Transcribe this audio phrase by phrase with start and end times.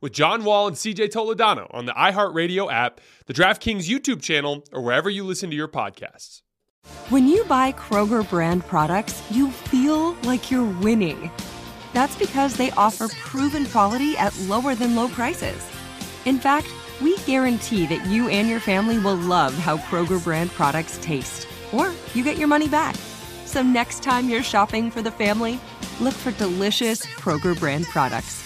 [0.00, 4.82] with John Wall and CJ Toledano on the iHeartRadio app, the DraftKings YouTube channel, or
[4.82, 6.42] wherever you listen to your podcasts.
[7.08, 11.30] When you buy Kroger brand products, you feel like you're winning.
[11.92, 15.66] That's because they offer proven quality at lower than low prices.
[16.24, 16.68] In fact,
[17.00, 21.92] we guarantee that you and your family will love how Kroger brand products taste, or
[22.14, 22.94] you get your money back.
[23.44, 25.60] So next time you're shopping for the family,
[26.00, 28.45] look for delicious Kroger brand products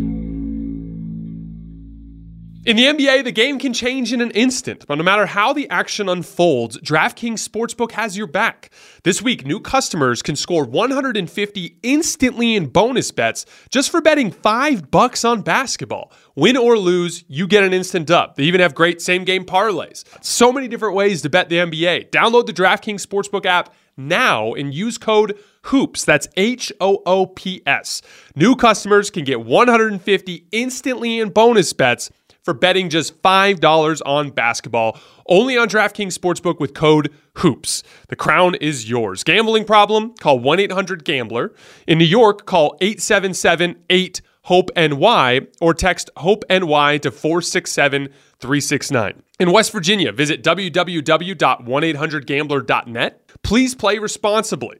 [2.63, 5.67] In the NBA, the game can change in an instant, but no matter how the
[5.71, 8.69] action unfolds, DraftKings Sportsbook has your back.
[9.03, 14.91] This week, new customers can score 150 instantly in bonus bets just for betting 5
[14.91, 16.13] bucks on basketball.
[16.35, 18.35] Win or lose, you get an instant dub.
[18.35, 20.03] They even have great same-game parlays.
[20.23, 22.11] So many different ways to bet the NBA.
[22.11, 26.05] Download the DraftKings Sportsbook app now and use code HOOPS.
[26.05, 28.01] That's H O O P S.
[28.35, 32.09] New customers can get 150 instantly in bonus bets
[32.43, 34.99] for betting just $5 on basketball.
[35.27, 37.83] Only on DraftKings Sportsbook with code HOOPS.
[38.09, 39.23] The crown is yours.
[39.23, 40.15] Gambling problem?
[40.15, 41.53] Call 1 800 Gambler.
[41.87, 48.09] In New York, call 877 8 HOPE NY or text HOPE NY to 467
[48.39, 49.23] 369.
[49.39, 53.21] In West Virginia, visit www.1800gambler.net.
[53.43, 54.79] Please play responsibly.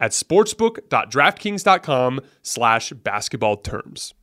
[0.00, 4.14] at sportsbook.draftkings.com slash basketball terms.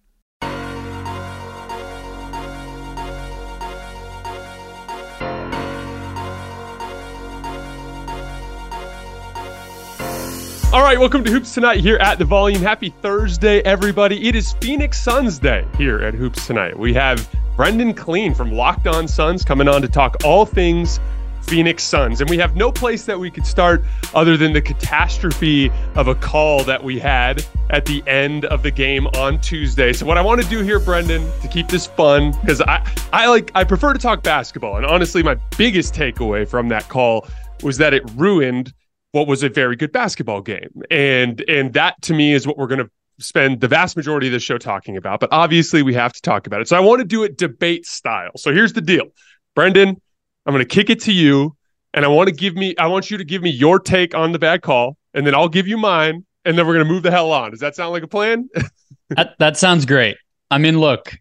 [10.74, 12.62] All right, welcome to Hoops Tonight here at the Volume.
[12.62, 14.28] Happy Thursday, everybody.
[14.28, 16.78] It is Phoenix Suns Day here at Hoops Tonight.
[16.78, 21.00] We have Brendon Kleen from Locked On Suns coming on to talk all things
[21.48, 22.22] Phoenix Suns.
[22.22, 26.16] And we have no place that we could start other than the catastrophe of a
[26.16, 29.94] call that we had at the end of the game on Tuesday.
[29.94, 33.28] So what I want to do here, Brendon, to keep this fun, because I, I
[33.28, 34.78] like I prefer to talk basketball.
[34.78, 37.28] And honestly, my biggest takeaway from that call
[37.64, 38.74] was that it ruined
[39.12, 40.82] what was a very good basketball game.
[40.92, 44.40] And and that to me is what we're gonna spend the vast majority of the
[44.40, 45.20] show talking about.
[45.20, 46.68] But obviously we have to talk about it.
[46.68, 48.32] So I want to do it debate style.
[48.36, 49.08] So here's the deal.
[49.56, 50.00] Brendon,
[50.48, 51.58] I'm going to kick it to you,
[51.94, 54.32] and I want to give me, I want you to give me your take on
[54.32, 57.04] the bad call, and then I'll give you mine, and then we're going to move
[57.04, 57.52] the hell on.
[57.52, 58.50] Does that sound like a plan?
[59.10, 60.16] that that sounds great.
[60.50, 61.18] I mean, look,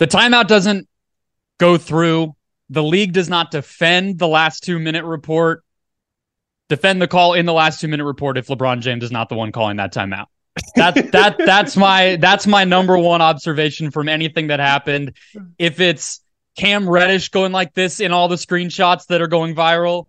[0.00, 0.88] the timeout doesn't
[1.58, 2.34] go through.
[2.70, 5.62] The league does not defend the last two minute report.
[6.68, 9.36] Defend the call in the last two minute report if LeBron James is not the
[9.36, 10.26] one calling that timeout.
[10.74, 15.16] That that that's my that's my number one observation from anything that happened.
[15.58, 16.20] If it's
[16.56, 20.06] Cam Reddish going like this in all the screenshots that are going viral.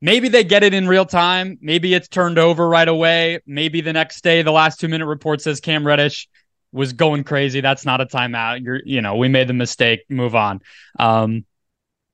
[0.00, 1.58] Maybe they get it in real time.
[1.60, 3.40] Maybe it's turned over right away.
[3.46, 6.28] Maybe the next day, the last two minute report says Cam Reddish
[6.72, 7.60] was going crazy.
[7.60, 8.62] That's not a timeout.
[8.62, 10.00] You're, you know, we made the mistake.
[10.08, 10.60] Move on.
[10.98, 11.44] Um,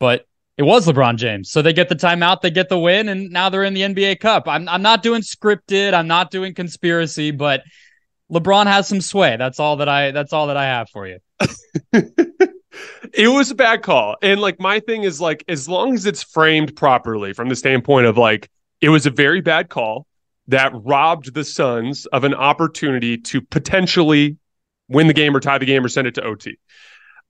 [0.01, 0.27] but
[0.57, 1.51] it was LeBron James.
[1.51, 4.21] So they get the timeout, they get the win, and now they're in the NBA
[4.21, 4.45] Cup.
[4.47, 7.63] I'm I'm not doing scripted, I'm not doing conspiracy, but
[8.31, 9.37] LeBron has some sway.
[9.37, 11.19] That's all that I that's all that I have for you.
[13.17, 14.17] it was a bad call.
[14.23, 18.07] And like my thing is like as long as it's framed properly from the standpoint
[18.07, 18.51] of like
[18.81, 20.07] it was a very bad call.
[20.49, 24.37] that robbed the Suns of an opportunity to potentially
[24.89, 26.59] win the game or tie the game or send it to OT.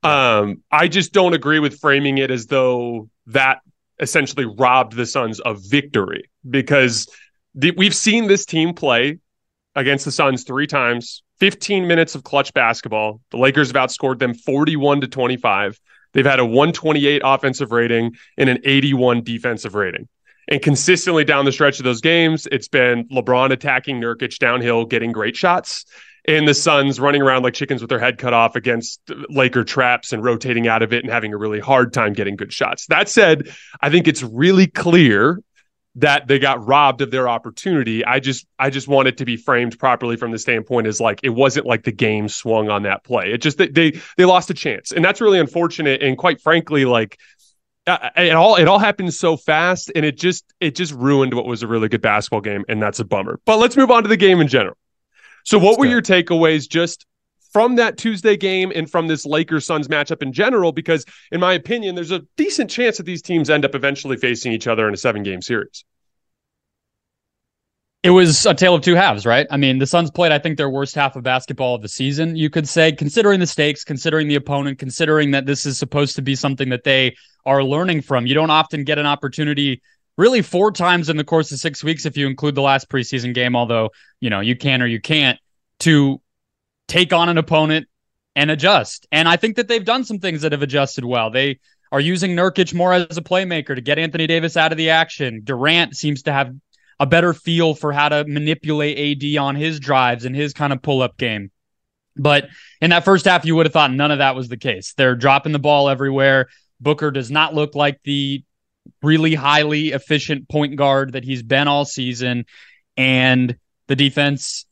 [0.02, 3.60] Um, I just don't agree with framing it as though that
[4.00, 7.08] essentially robbed the Suns of victory because
[7.54, 9.18] the, we've seen this team play
[9.76, 13.20] against the Suns three times, 15 minutes of clutch basketball.
[13.30, 15.80] The Lakers have outscored them 41 to 25.
[16.12, 20.08] They've had a 128 offensive rating and an 81 defensive rating.
[20.48, 25.10] And consistently down the stretch of those games, it's been LeBron attacking Nurkic downhill, getting
[25.10, 25.86] great shots,
[26.26, 30.12] and the Suns running around like chickens with their head cut off against Laker traps
[30.12, 32.86] and rotating out of it and having a really hard time getting good shots.
[32.86, 33.48] That said,
[33.80, 35.40] I think it's really clear
[35.96, 38.04] that they got robbed of their opportunity.
[38.04, 41.20] I just I just want it to be framed properly from the standpoint as like
[41.22, 43.32] it wasn't like the game swung on that play.
[43.32, 43.68] It just they
[44.16, 44.92] they lost a chance.
[44.92, 47.18] And that's really unfortunate and quite frankly like
[47.86, 51.62] it all it all happened so fast and it just it just ruined what was
[51.62, 53.38] a really good basketball game and that's a bummer.
[53.44, 54.76] But let's move on to the game in general.
[55.44, 57.06] So what were your takeaways just
[57.54, 61.54] from that Tuesday game and from this Lakers Suns matchup in general because in my
[61.54, 64.92] opinion there's a decent chance that these teams end up eventually facing each other in
[64.92, 65.84] a 7 game series.
[68.02, 69.46] It was a tale of two halves, right?
[69.50, 72.36] I mean, the Suns played, I think, their worst half of basketball of the season,
[72.36, 76.22] you could say, considering the stakes, considering the opponent, considering that this is supposed to
[76.22, 77.14] be something that they
[77.46, 78.26] are learning from.
[78.26, 79.80] You don't often get an opportunity
[80.18, 83.32] really four times in the course of six weeks, if you include the last preseason
[83.32, 83.90] game, although,
[84.20, 85.38] you know, you can or you can't,
[85.78, 86.20] to
[86.88, 87.88] take on an opponent
[88.36, 89.06] and adjust.
[89.12, 91.30] And I think that they've done some things that have adjusted well.
[91.30, 91.60] They
[91.92, 95.42] are using Nurkic more as a playmaker to get Anthony Davis out of the action.
[95.44, 96.52] Durant seems to have
[96.98, 100.82] a better feel for how to manipulate AD on his drives and his kind of
[100.82, 101.50] pull up game.
[102.16, 102.48] But
[102.80, 104.94] in that first half, you would have thought none of that was the case.
[104.94, 106.48] They're dropping the ball everywhere.
[106.80, 108.44] Booker does not look like the
[109.02, 112.46] really highly efficient point guard that he's been all season.
[112.96, 113.56] And
[113.88, 114.66] the defense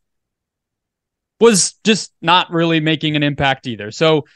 [1.43, 3.91] was just not really making an impact either.
[3.91, 4.27] So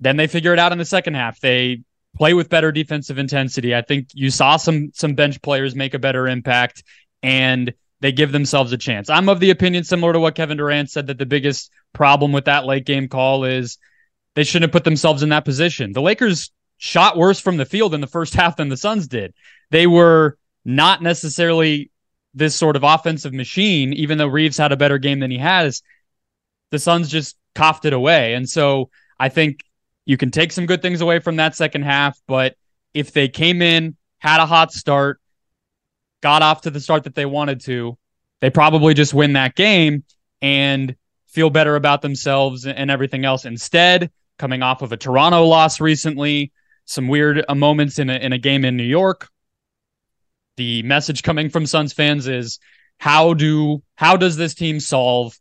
[0.00, 1.38] then they figure it out in the second half.
[1.40, 1.82] They
[2.16, 3.74] play with better defensive intensity.
[3.74, 6.84] I think you saw some some bench players make a better impact
[7.22, 9.10] and they give themselves a chance.
[9.10, 12.46] I'm of the opinion, similar to what Kevin Durant said, that the biggest problem with
[12.46, 13.76] that late game call is
[14.34, 15.92] they shouldn't have put themselves in that position.
[15.92, 19.34] The Lakers shot worse from the field in the first half than the Suns did.
[19.70, 21.90] They were not necessarily
[22.32, 25.82] this sort of offensive machine, even though Reaves had a better game than he has.
[26.72, 28.34] The Suns just coughed it away.
[28.34, 28.90] And so
[29.20, 29.62] I think
[30.04, 32.56] you can take some good things away from that second half, but
[32.92, 35.20] if they came in, had a hot start,
[36.22, 37.96] got off to the start that they wanted to,
[38.40, 40.02] they probably just win that game
[40.40, 40.96] and
[41.28, 43.44] feel better about themselves and everything else.
[43.44, 46.52] Instead, coming off of a Toronto loss recently,
[46.84, 49.28] some weird uh, moments in a, in a game in New York,
[50.56, 52.58] the message coming from Suns fans is
[52.98, 55.38] how do how does this team solve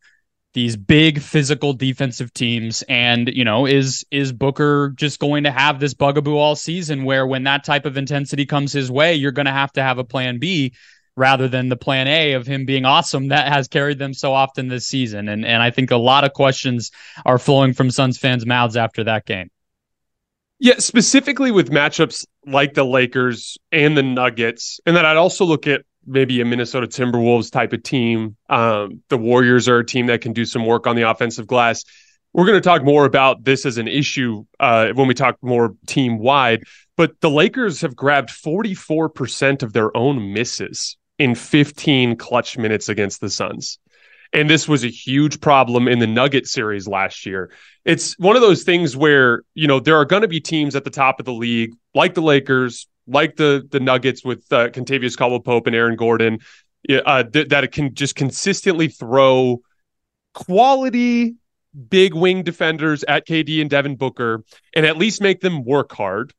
[0.53, 5.79] these big physical defensive teams and you know is is Booker just going to have
[5.79, 9.45] this bugaboo all season where when that type of intensity comes his way you're going
[9.45, 10.73] to have to have a plan B
[11.15, 14.67] rather than the plan A of him being awesome that has carried them so often
[14.67, 16.91] this season and and I think a lot of questions
[17.25, 19.49] are flowing from Suns fans mouths after that game.
[20.59, 25.67] Yeah, specifically with matchups like the Lakers and the Nuggets and then I'd also look
[25.67, 28.35] at maybe a Minnesota Timberwolves type of team.
[28.49, 31.83] Um, the Warriors are a team that can do some work on the offensive glass.
[32.33, 35.75] We're going to talk more about this as an issue uh, when we talk more
[35.87, 36.63] team wide.
[36.95, 43.21] But the Lakers have grabbed 44% of their own misses in 15 clutch minutes against
[43.21, 43.79] the Suns.
[44.33, 47.51] And this was a huge problem in the Nugget series last year.
[47.83, 50.83] It's one of those things where, you know, there are going to be teams at
[50.83, 55.17] the top of the league, like the Lakers, like the the Nuggets with uh, Kentavious
[55.17, 56.39] Caldwell Pope and Aaron Gordon,
[56.89, 59.61] uh, th- that it can just consistently throw
[60.33, 61.35] quality
[61.89, 64.43] big wing defenders at KD and Devin Booker
[64.75, 66.33] and at least make them work hard.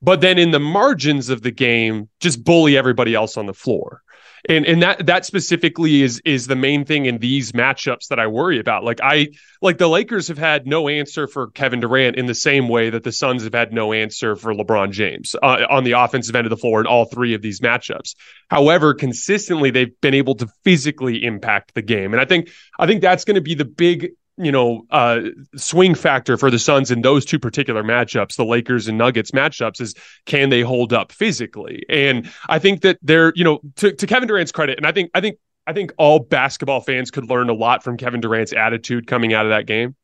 [0.00, 4.02] But then in the margins of the game, just bully everybody else on the floor
[4.48, 8.26] and and that that specifically is is the main thing in these matchups that I
[8.26, 8.84] worry about.
[8.84, 9.28] Like I
[9.60, 13.04] like the Lakers have had no answer for Kevin Durant in the same way that
[13.04, 16.50] the Suns have had no answer for LeBron James uh, on the offensive end of
[16.50, 18.14] the floor in all three of these matchups.
[18.48, 23.00] However, consistently they've been able to physically impact the game, and I think I think
[23.00, 24.12] that's going to be the big
[24.44, 25.20] you know uh,
[25.56, 29.80] swing factor for the Suns in those two particular matchups, the Lakers and Nuggets matchups,
[29.80, 29.94] is
[30.26, 31.84] can they hold up physically?
[31.88, 35.10] And I think that they're you know to, to Kevin Durant's credit, and I think
[35.14, 39.06] I think I think all basketball fans could learn a lot from Kevin Durant's attitude
[39.06, 39.94] coming out of that game,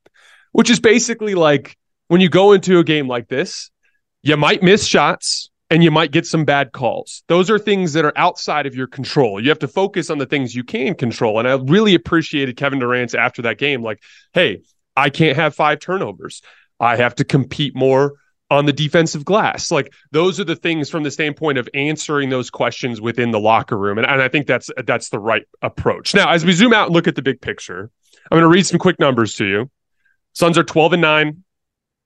[0.52, 1.76] which is basically like
[2.08, 3.70] when you go into a game like this,
[4.22, 7.22] you might miss shots, and you might get some bad calls.
[7.28, 9.40] Those are things that are outside of your control.
[9.40, 11.38] You have to focus on the things you can control.
[11.38, 14.62] And I really appreciated Kevin Durant's after that game like, hey,
[14.96, 16.42] I can't have five turnovers.
[16.80, 18.14] I have to compete more
[18.50, 19.70] on the defensive glass.
[19.70, 23.76] Like those are the things from the standpoint of answering those questions within the locker
[23.76, 23.98] room.
[23.98, 26.14] And, and I think that's that's the right approach.
[26.14, 27.90] Now, as we zoom out and look at the big picture,
[28.30, 29.70] I'm going to read some quick numbers to you.
[30.32, 31.44] Suns are 12 and 9,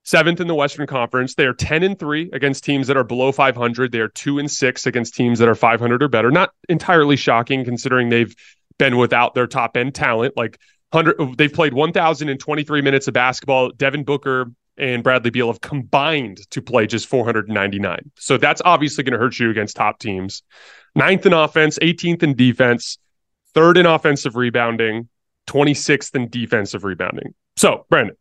[0.05, 1.35] seventh in the Western Conference.
[1.35, 3.93] They are 10 and 3 against teams that are below 500.
[3.93, 6.31] They are 2 and 6 against teams that are 500 or better.
[6.31, 8.35] Not entirely shocking considering they've
[8.79, 10.37] been without their top end talent.
[10.37, 10.59] Like
[10.91, 13.71] 100, they've played 1,023 minutes of basketball.
[13.71, 18.11] Devin Booker and Bradley Beal have combined to play just 499.
[18.17, 20.43] So that's obviously going to hurt you against top teams.
[20.95, 22.99] Ninth in offense, 18th in defense,
[23.55, 25.09] third in offensive rebounding,
[25.47, 27.35] 26th in defensive rebounding.
[27.57, 28.17] So, Brandon,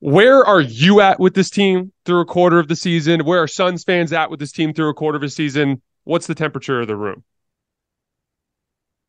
[0.00, 3.24] where are you at with this team through a quarter of the season?
[3.24, 5.80] Where are Suns fans at with this team through a quarter of a season?
[6.04, 7.24] What's the temperature of the room?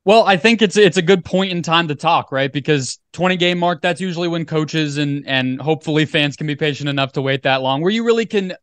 [0.06, 2.52] Well, I think it's it's a good point in time to talk, right?
[2.52, 6.88] Because 20 game mark, that's usually when coaches and and hopefully fans can be patient
[6.88, 8.54] enough to wait that long, where you really can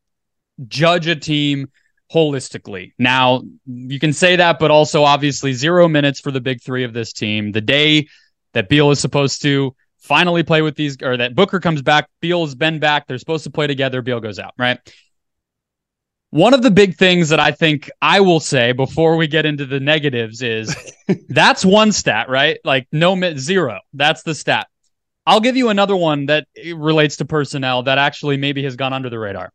[0.67, 1.71] judge a team
[2.11, 2.93] holistically.
[2.99, 6.95] Now, you can say that, but also obviously zero minutes for the big three of
[6.95, 7.53] this team.
[7.53, 8.09] The day
[8.55, 12.45] that Beal is supposed to finally play with these, or that Booker comes back, Beal
[12.45, 13.07] has been back.
[13.07, 14.03] They're supposed to play together.
[14.03, 14.79] Beal goes out, right?
[16.29, 19.65] One of the big things that I think I will say before we get into
[19.67, 20.77] the negatives is
[21.29, 22.59] that's one stat, right?
[22.65, 23.81] Like no zero.
[23.95, 24.69] That's the stat.
[25.27, 29.09] I'll give you another one that relates to personnel that actually maybe has gone under
[29.09, 29.53] the radar.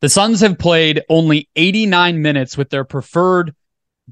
[0.00, 3.54] The Suns have played only 89 minutes with their preferred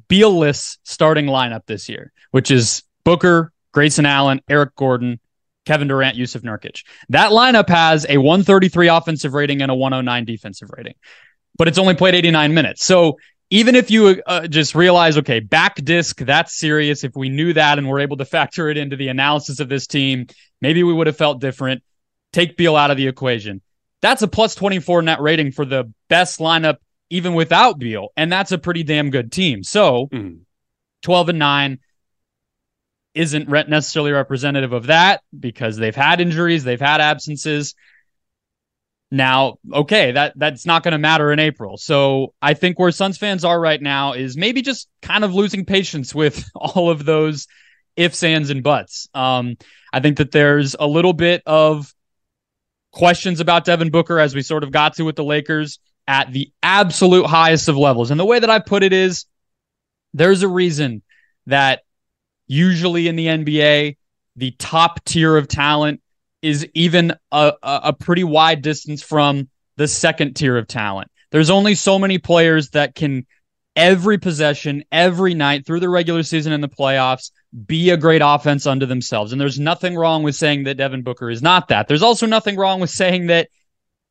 [0.09, 5.19] Beal-less starting lineup this year, which is Booker, Grayson Allen, Eric Gordon,
[5.67, 6.85] Kevin Durant, Jusuf Nurkic.
[7.09, 10.95] That lineup has a 133 offensive rating and a 109 defensive rating
[11.57, 12.85] but it's only played 89 minutes.
[12.85, 13.19] So
[13.51, 17.05] even if you uh, just realize, okay, back disc, that's serious.
[17.05, 19.87] If we knew that and were able to factor it into the analysis of this
[19.87, 20.27] team,
[20.61, 21.83] maybe we would have felt different.
[22.33, 23.61] Take Beal out of the equation.
[24.01, 26.79] That's a plus 24 net rating for the best lineup,
[27.11, 28.09] even without Beal.
[28.17, 29.63] And that's a pretty damn good team.
[29.63, 30.41] So mm.
[31.03, 31.79] 12 and 9
[33.15, 37.75] isn't necessarily representative of that because they've had injuries, they've had absences.
[39.11, 41.77] Now, okay, that that's not going to matter in April.
[41.77, 45.67] So I think where Suns fans are right now is maybe just kind of losing
[45.67, 47.47] patience with all of those
[47.95, 49.09] ifs, ands, and buts.
[49.13, 49.57] Um,
[49.93, 51.93] I think that there's a little bit of
[52.93, 56.51] questions about Devin Booker as we sort of got to with the Lakers at the
[56.63, 58.11] absolute highest of levels.
[58.11, 59.27] And the way that I put it is
[60.15, 61.03] there's a reason
[61.47, 61.83] that
[62.47, 63.97] usually in the NBA,
[64.37, 66.01] the top tier of talent
[66.41, 71.11] is even a, a pretty wide distance from the second tier of talent.
[71.31, 73.27] There's only so many players that can
[73.75, 77.31] every possession, every night through the regular season and the playoffs
[77.67, 79.33] be a great offense unto themselves.
[79.33, 81.89] And there's nothing wrong with saying that Devin Booker is not that.
[81.89, 83.49] There's also nothing wrong with saying that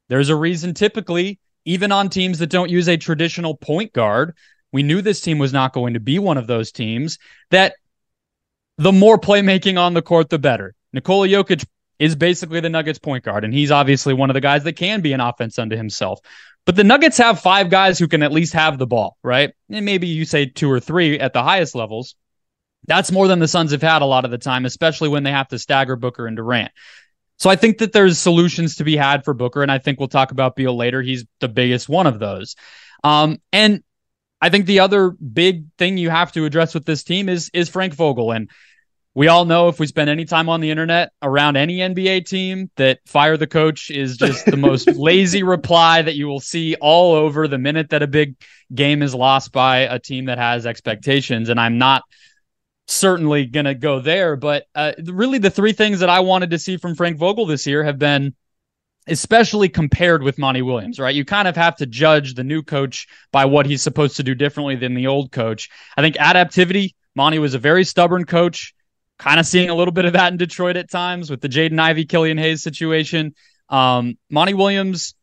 [0.10, 4.36] there's a reason typically, even on teams that don't use a traditional point guard,
[4.72, 7.20] we knew this team was not going to be one of those teams,
[7.52, 7.76] that
[8.78, 10.74] the more playmaking on the court, the better.
[10.94, 11.66] Nikola Jokic
[12.00, 13.44] is basically the Nuggets point guard.
[13.44, 16.20] And he's obviously one of the guys that can be an offense unto himself.
[16.66, 19.54] But the Nuggets have five guys who can at least have the ball, right?
[19.70, 22.16] And maybe you say two or three at the highest levels.
[22.88, 25.32] That's more than the Suns have had a lot of the time, especially when they
[25.32, 26.72] have to stagger Booker and Durant.
[27.38, 30.08] So I think that there's solutions to be had for Booker, and I think we'll
[30.08, 31.02] talk about Beal later.
[31.02, 32.56] He's the biggest one of those.
[33.04, 33.84] Um, and
[34.42, 37.70] I think the other big thing you have to address with this team is is
[37.70, 38.32] Frank Vogel.
[38.32, 38.50] And
[39.14, 42.72] we all know if we spend any time on the internet around any NBA team
[42.78, 47.14] that fire the coach is just the most lazy reply that you will see all
[47.14, 48.36] over the minute that a big
[48.74, 51.50] game is lost by a team that has expectations.
[51.50, 52.04] And I'm not
[52.88, 56.60] certainly going to go there, but uh, really the three things that I wanted to
[56.60, 58.34] see from Frank Vogel this year have been
[59.08, 61.16] especially compared with Monty Williams, right?
[61.16, 64.36] You kind of have to judge the new coach by what he's supposed to do
[64.36, 65.70] differently than the old coach.
[65.98, 68.74] I think adaptivity, Monty was a very stubborn coach
[69.18, 71.80] kind of seeing a little bit of that in Detroit at times with the Jaden
[71.80, 73.36] Ivey, Killian Hayes situation.
[73.70, 75.14] Um, Monty Williams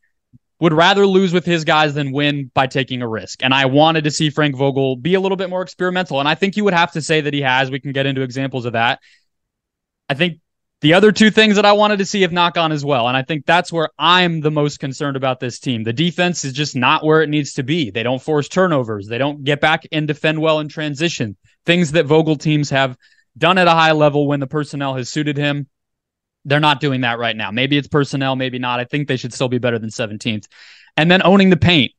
[0.59, 3.43] would rather lose with his guys than win by taking a risk.
[3.43, 6.19] And I wanted to see Frank Vogel be a little bit more experimental.
[6.19, 7.71] And I think you would have to say that he has.
[7.71, 8.99] We can get into examples of that.
[10.07, 10.39] I think
[10.81, 13.07] the other two things that I wanted to see have not gone as well.
[13.07, 15.83] And I think that's where I'm the most concerned about this team.
[15.83, 17.89] The defense is just not where it needs to be.
[17.91, 22.05] They don't force turnovers, they don't get back and defend well in transition, things that
[22.05, 22.97] Vogel teams have
[23.37, 25.67] done at a high level when the personnel has suited him.
[26.45, 27.51] They're not doing that right now.
[27.51, 28.79] Maybe it's personnel, maybe not.
[28.79, 30.47] I think they should still be better than 17th.
[30.95, 31.91] And then owning the paint.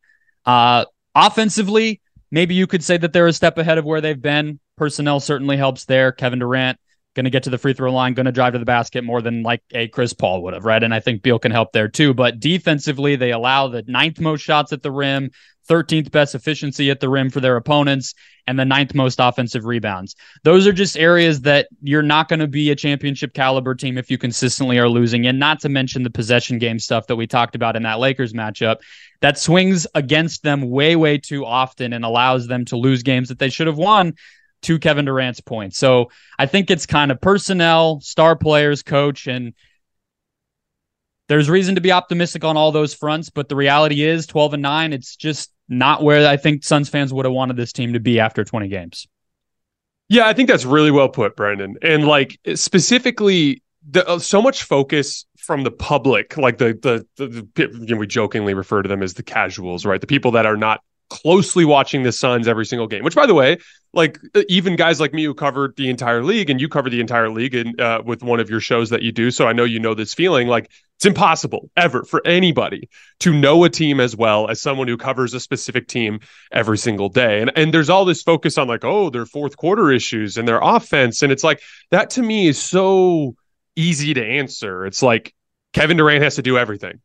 [0.46, 4.58] Uh, offensively, maybe you could say that they're a step ahead of where they've been.
[4.76, 6.10] Personnel certainly helps there.
[6.10, 6.78] Kevin Durant
[7.14, 9.20] going to get to the free throw line, going to drive to the basket more
[9.20, 10.82] than like a Chris Paul would have, right?
[10.82, 12.14] And I think Beal can help there too.
[12.14, 15.30] But defensively, they allow the ninth most shots at the rim,
[15.68, 18.14] 13th best efficiency at the rim for their opponents,
[18.46, 20.16] and the ninth most offensive rebounds.
[20.42, 24.10] Those are just areas that you're not going to be a championship caliber team if
[24.10, 25.26] you consistently are losing.
[25.26, 28.32] And not to mention the possession game stuff that we talked about in that Lakers
[28.32, 28.78] matchup
[29.20, 33.38] that swings against them way, way too often and allows them to lose games that
[33.38, 34.14] they should have won
[34.62, 35.74] to Kevin Durant's point.
[35.74, 39.54] So I think it's kind of personnel, star players, coach, and
[41.28, 43.30] there's reason to be optimistic on all those fronts.
[43.30, 47.12] But the reality is 12 and 9, it's just not where I think Suns fans
[47.12, 49.06] would have wanted this team to be after 20 games.
[50.08, 51.76] Yeah, I think that's really well put, Brendon.
[51.82, 57.48] And like specifically, the, uh, so much focus from the public, like the the, the,
[57.54, 60.00] the you know, we jokingly refer to them as the casuals, right?
[60.00, 63.04] The people that are not closely watching the Suns every single game.
[63.04, 63.58] Which, by the way,
[63.92, 67.28] like even guys like me who covered the entire league, and you cover the entire
[67.28, 69.80] league, and uh, with one of your shows that you do, so I know you
[69.80, 70.48] know this feeling.
[70.48, 72.88] Like it's impossible ever for anybody
[73.20, 76.20] to know a team as well as someone who covers a specific team
[76.52, 77.40] every single day.
[77.40, 80.60] And and there's all this focus on like, oh, their fourth quarter issues and their
[80.62, 83.34] offense, and it's like that to me is so
[83.76, 84.86] easy to answer.
[84.86, 85.34] It's like
[85.72, 87.00] Kevin Durant has to do everything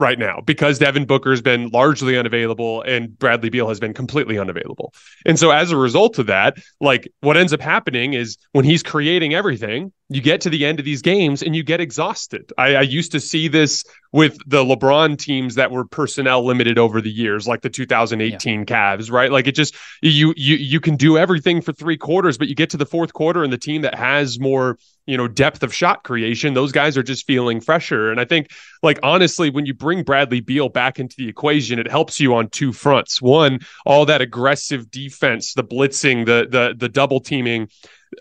[0.00, 4.38] right now because Devin Booker has been largely unavailable and Bradley Beal has been completely
[4.38, 4.94] unavailable.
[5.26, 8.82] And so as a result of that, like what ends up happening is when he's
[8.82, 12.52] creating everything, you get to the end of these games and you get exhausted.
[12.56, 17.00] I, I used to see this with the LeBron teams that were personnel limited over
[17.00, 18.64] the years, like the 2018 yeah.
[18.64, 19.30] Cavs, right?
[19.30, 22.70] Like it just you you you can do everything for three quarters, but you get
[22.70, 26.04] to the fourth quarter and the team that has more you know depth of shot
[26.04, 28.50] creation those guys are just feeling fresher and i think
[28.82, 32.46] like honestly when you bring bradley beal back into the equation it helps you on
[32.50, 37.68] two fronts one all that aggressive defense the blitzing the the the double teaming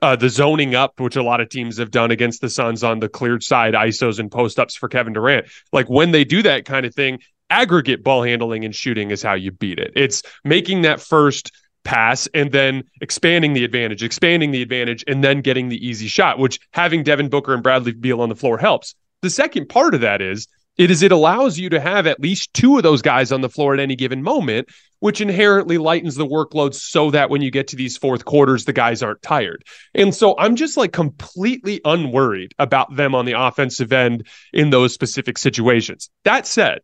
[0.01, 2.99] uh, the zoning up, which a lot of teams have done against the Suns on
[2.99, 5.47] the cleared side, ISOs and post ups for Kevin Durant.
[5.71, 9.33] Like when they do that kind of thing, aggregate ball handling and shooting is how
[9.33, 9.93] you beat it.
[9.95, 11.51] It's making that first
[11.83, 16.37] pass and then expanding the advantage, expanding the advantage, and then getting the easy shot,
[16.37, 18.95] which having Devin Booker and Bradley Beal on the floor helps.
[19.21, 22.53] The second part of that is it is it allows you to have at least
[22.53, 26.25] two of those guys on the floor at any given moment, which inherently lightens the
[26.25, 29.63] workload so that when you get to these fourth quarters, the guys aren't tired.
[29.95, 34.93] And so I'm just like completely unworried about them on the offensive end in those
[34.93, 36.09] specific situations.
[36.23, 36.79] That said,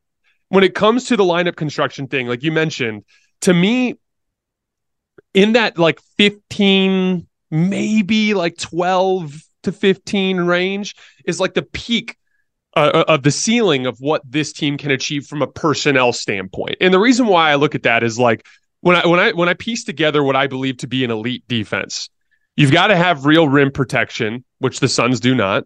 [0.50, 3.04] when it comes to the lineup construction thing, like you mentioned,
[3.42, 3.96] to me,
[5.34, 12.18] in that like 15, maybe like 12 to 15 range is like the peak
[12.76, 16.78] uh, uh, of the ceiling of what this team can achieve from a personnel standpoint.
[16.82, 18.46] And the reason why I look at that is like
[18.82, 21.44] when I when I when I piece together what I believe to be an elite
[21.48, 22.10] defense,
[22.56, 25.66] you've got to have real rim protection, which the Suns do not.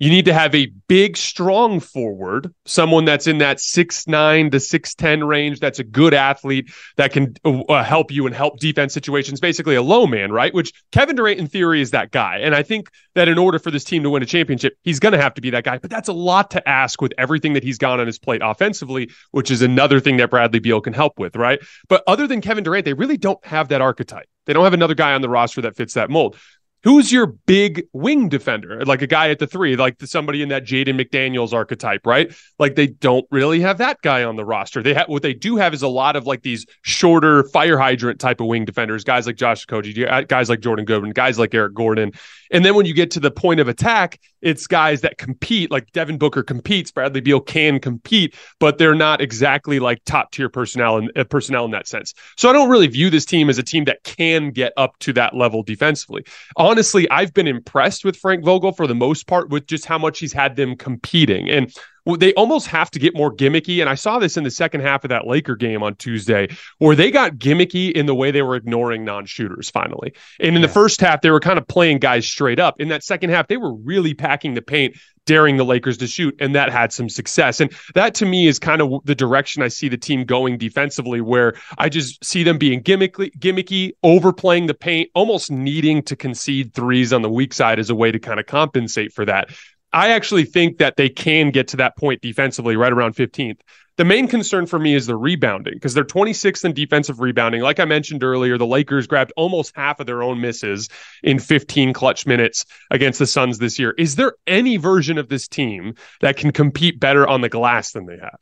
[0.00, 4.58] You need to have a big, strong forward, someone that's in that six nine to
[4.58, 5.60] six ten range.
[5.60, 9.40] That's a good athlete that can uh, uh, help you and help defense situations.
[9.40, 10.54] Basically, a low man, right?
[10.54, 12.38] Which Kevin Durant, in theory, is that guy.
[12.38, 15.12] And I think that in order for this team to win a championship, he's going
[15.12, 15.76] to have to be that guy.
[15.76, 19.10] But that's a lot to ask with everything that he's got on his plate offensively,
[19.32, 21.60] which is another thing that Bradley Beal can help with, right?
[21.90, 24.26] But other than Kevin Durant, they really don't have that archetype.
[24.46, 26.36] They don't have another guy on the roster that fits that mold.
[26.82, 28.84] Who's your big wing defender?
[28.86, 32.34] Like a guy at the three, like somebody in that Jaden McDaniels archetype, right?
[32.58, 34.82] Like they don't really have that guy on the roster.
[34.82, 38.18] They have what they do have is a lot of like these shorter fire hydrant
[38.18, 41.74] type of wing defenders, guys like Josh Okogie, guys like Jordan Goodwin, guys like Eric
[41.74, 42.12] Gordon.
[42.50, 45.90] And then when you get to the point of attack, it's guys that compete, like
[45.92, 50.98] Devin Booker competes, Bradley Beal can compete, but they're not exactly like top tier personnel
[50.98, 52.14] and uh, personnel in that sense.
[52.36, 55.12] So I don't really view this team as a team that can get up to
[55.14, 56.24] that level defensively
[56.56, 60.18] honestly, I've been impressed with Frank Vogel for the most part with just how much
[60.18, 61.48] he's had them competing.
[61.48, 61.74] And
[62.18, 63.80] they almost have to get more gimmicky.
[63.80, 66.96] And I saw this in the second half of that Laker game on Tuesday, where
[66.96, 70.14] they got gimmicky in the way they were ignoring non shooters finally.
[70.38, 70.66] And in yeah.
[70.66, 72.80] the first half, they were kind of playing guys straight up.
[72.80, 76.34] In that second half, they were really packing the paint, daring the Lakers to shoot,
[76.40, 77.60] and that had some success.
[77.60, 81.20] And that to me is kind of the direction I see the team going defensively,
[81.20, 86.74] where I just see them being gimmicky, gimmicky, overplaying the paint, almost needing to concede
[86.74, 89.50] threes on the weak side as a way to kind of compensate for that.
[89.92, 93.60] I actually think that they can get to that point defensively right around 15th.
[93.96, 97.60] The main concern for me is the rebounding because they're 26th in defensive rebounding.
[97.60, 100.88] Like I mentioned earlier, the Lakers grabbed almost half of their own misses
[101.22, 103.94] in 15 clutch minutes against the Suns this year.
[103.98, 108.06] Is there any version of this team that can compete better on the glass than
[108.06, 108.38] they have?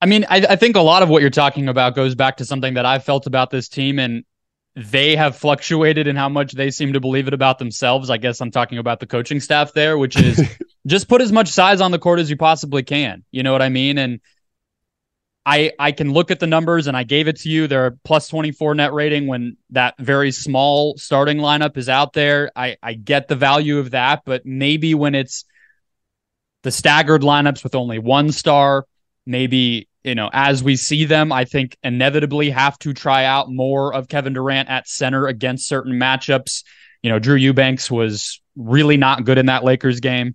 [0.00, 2.44] I mean, I, I, think a lot of what you're talking about goes back to
[2.44, 4.24] something that I've felt about this team, and
[4.76, 8.10] they have fluctuated in how much they seem to believe it about themselves.
[8.10, 10.38] I guess I'm talking about the coaching staff there, which is
[10.86, 13.24] just put as much size on the court as you possibly can.
[13.30, 13.96] You know what I mean?
[13.96, 14.20] And
[15.46, 17.68] I I can look at the numbers, and I gave it to you.
[17.68, 22.50] They're plus 24 net rating when that very small starting lineup is out there.
[22.54, 25.46] I I get the value of that, but maybe when it's
[26.64, 28.86] the staggered lineups with only one star
[29.26, 33.92] maybe you know as we see them i think inevitably have to try out more
[33.92, 36.64] of kevin durant at center against certain matchups.
[37.02, 40.34] You know drew eubanks was really not good in that lakers game.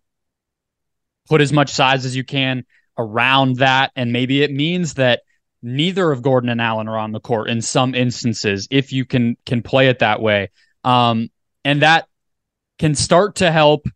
[1.28, 2.66] Put as much size as you can
[2.98, 5.22] around that and maybe it means that
[5.64, 9.38] neither of gordon and allen are on the court in some instances if you can
[9.46, 10.50] can play it that way.
[10.84, 11.30] Um
[11.64, 12.08] and that
[12.78, 13.88] can start to help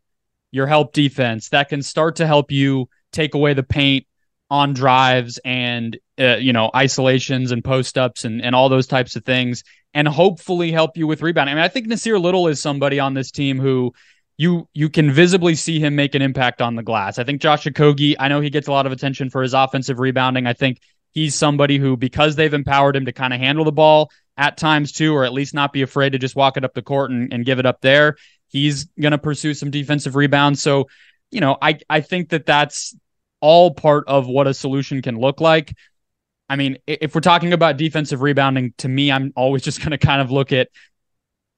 [0.52, 1.50] your help defense.
[1.50, 4.06] That can start to help you take away the paint
[4.50, 9.16] on drives and uh, you know isolations and post ups and, and all those types
[9.16, 11.54] of things and hopefully help you with rebounding.
[11.54, 13.94] I mean, I think Nassir Little is somebody on this team who
[14.38, 17.18] you you can visibly see him make an impact on the glass.
[17.18, 20.00] I think Josh Okogie, I know he gets a lot of attention for his offensive
[20.00, 20.46] rebounding.
[20.48, 20.82] I think
[21.12, 24.92] he's somebody who, because they've empowered him to kind of handle the ball at times
[24.92, 27.32] too, or at least not be afraid to just walk it up the court and,
[27.34, 28.18] and give it up there,
[28.50, 30.62] he's going to pursue some defensive rebounds.
[30.62, 30.90] So,
[31.32, 32.94] you know, I I think that that's
[33.42, 35.74] all part of what a solution can look like.
[36.50, 39.98] I mean, if we're talking about defensive rebounding, to me, I'm always just going to
[39.98, 40.70] kind of look at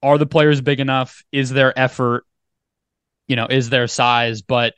[0.04, 1.24] are the players big enough?
[1.32, 2.26] Is their effort?
[3.28, 4.42] You know, is their size?
[4.42, 4.76] But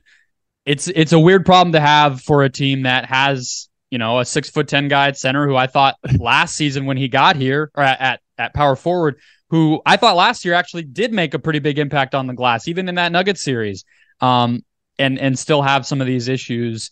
[0.65, 4.25] it's it's a weird problem to have for a team that has you know a
[4.25, 7.69] six foot ten guy at center who I thought last season when he got here
[7.75, 11.39] or at, at at power forward, who I thought last year actually did make a
[11.39, 13.83] pretty big impact on the glass, even in that Nuggets series.
[14.21, 14.63] Um,
[14.99, 16.91] and and still have some of these issues,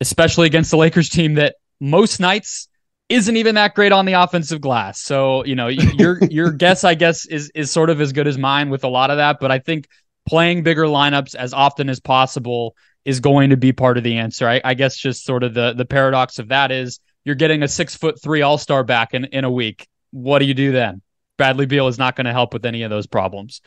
[0.00, 2.68] especially against the Lakers team that most nights
[3.08, 5.00] isn't even that great on the offensive glass.
[5.00, 8.36] So, you know, your your guess I guess is is sort of as good as
[8.36, 9.88] mine with a lot of that, but I think
[10.26, 12.74] playing bigger lineups as often as possible
[13.04, 14.48] is going to be part of the answer.
[14.48, 17.68] I, I guess just sort of the the paradox of that is you're getting a
[17.68, 19.88] six foot three all star back in, in a week.
[20.10, 21.02] What do you do then?
[21.36, 23.60] Bradley Beal is not going to help with any of those problems.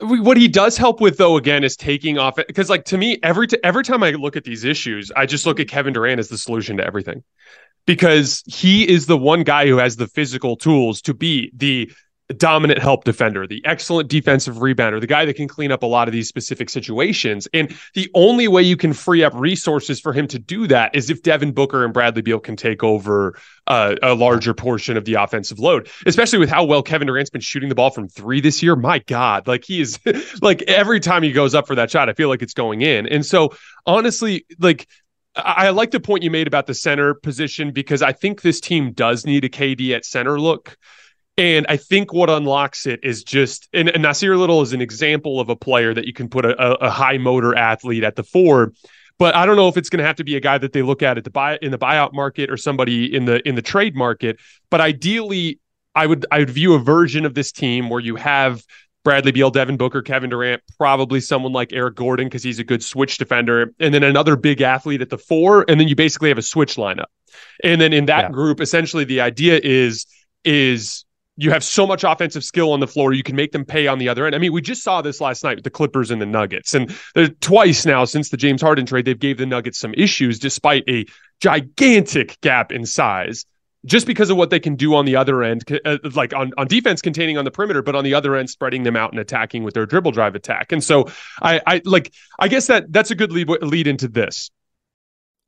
[0.00, 3.46] What he does help with, though, again, is taking off because, like, to me, every
[3.46, 6.28] t- every time I look at these issues, I just look at Kevin Durant as
[6.28, 7.24] the solution to everything,
[7.86, 11.90] because he is the one guy who has the physical tools to be the
[12.34, 16.08] dominant help defender, the excellent defensive rebounder, the guy that can clean up a lot
[16.08, 17.46] of these specific situations.
[17.54, 21.08] And the only way you can free up resources for him to do that is
[21.08, 25.14] if Devin Booker and Bradley Beal can take over uh, a larger portion of the
[25.14, 28.62] offensive load, especially with how well Kevin Durant's been shooting the ball from three this
[28.62, 28.74] year.
[28.74, 30.00] My God, like he is
[30.42, 33.06] like every time he goes up for that shot, I feel like it's going in.
[33.06, 33.54] And so
[33.86, 34.88] honestly, like
[35.36, 38.92] I like the point you made about the center position because I think this team
[38.92, 40.76] does need a KD at center look.
[41.38, 45.38] And I think what unlocks it is just, and, and Nassir Little is an example
[45.38, 48.72] of a player that you can put a, a high motor athlete at the four.
[49.18, 50.82] But I don't know if it's going to have to be a guy that they
[50.82, 53.62] look at at the buy in the buyout market or somebody in the in the
[53.62, 54.38] trade market.
[54.70, 55.58] But ideally,
[55.94, 58.62] I would I would view a version of this team where you have
[59.04, 62.82] Bradley Beal, Devin Booker, Kevin Durant, probably someone like Eric Gordon because he's a good
[62.82, 66.38] switch defender, and then another big athlete at the four, and then you basically have
[66.38, 67.06] a switch lineup.
[67.64, 68.30] And then in that yeah.
[68.30, 70.06] group, essentially the idea is
[70.44, 71.05] is
[71.36, 73.98] you have so much offensive skill on the floor, you can make them pay on
[73.98, 74.34] the other end.
[74.34, 76.94] I mean, we just saw this last night with the Clippers and the Nuggets, and
[77.40, 81.04] twice now since the James Harden trade, they've gave the Nuggets some issues despite a
[81.40, 83.44] gigantic gap in size,
[83.84, 86.66] just because of what they can do on the other end, uh, like on on
[86.66, 89.62] defense, containing on the perimeter, but on the other end, spreading them out and attacking
[89.62, 90.72] with their dribble drive attack.
[90.72, 91.08] And so,
[91.40, 94.50] I, I like, I guess that that's a good lead lead into this.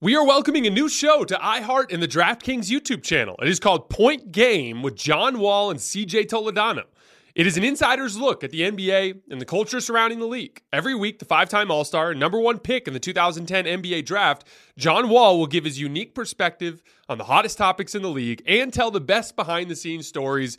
[0.01, 3.35] We are welcoming a new show to iHeart and the DraftKings YouTube channel.
[3.43, 6.85] It is called Point Game with John Wall and CJ Toledano.
[7.35, 10.63] It is an insider's look at the NBA and the culture surrounding the league.
[10.73, 14.05] Every week, the five time All Star and number one pick in the 2010 NBA
[14.05, 14.45] draft,
[14.77, 18.73] John Wall will give his unique perspective on the hottest topics in the league and
[18.73, 20.59] tell the best behind the scenes stories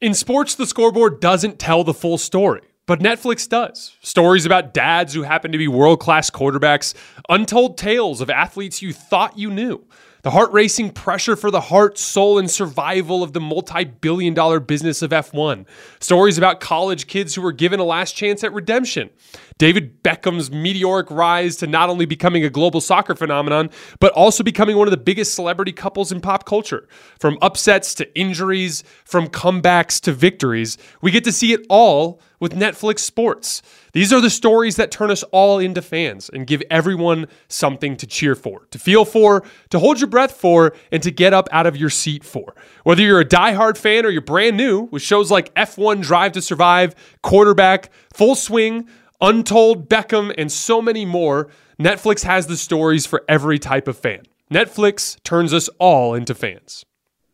[0.00, 3.96] In sports, the scoreboard doesn't tell the full story, but Netflix does.
[4.00, 6.94] Stories about dads who happen to be world class quarterbacks,
[7.28, 9.84] untold tales of athletes you thought you knew,
[10.22, 14.60] the heart racing pressure for the heart, soul, and survival of the multi billion dollar
[14.60, 15.66] business of F1.
[16.00, 19.10] Stories about college kids who were given a last chance at redemption.
[19.58, 24.76] David Beckham's meteoric rise to not only becoming a global soccer phenomenon, but also becoming
[24.76, 26.88] one of the biggest celebrity couples in pop culture.
[27.18, 32.54] From upsets to injuries, from comebacks to victories, we get to see it all with
[32.54, 33.62] Netflix Sports.
[33.98, 38.06] These are the stories that turn us all into fans and give everyone something to
[38.06, 41.66] cheer for, to feel for, to hold your breath for, and to get up out
[41.66, 42.54] of your seat for.
[42.84, 46.40] Whether you're a diehard fan or you're brand new, with shows like F1 Drive to
[46.40, 48.88] Survive, Quarterback, Full Swing,
[49.20, 54.22] Untold, Beckham, and so many more, Netflix has the stories for every type of fan.
[54.48, 56.84] Netflix turns us all into fans.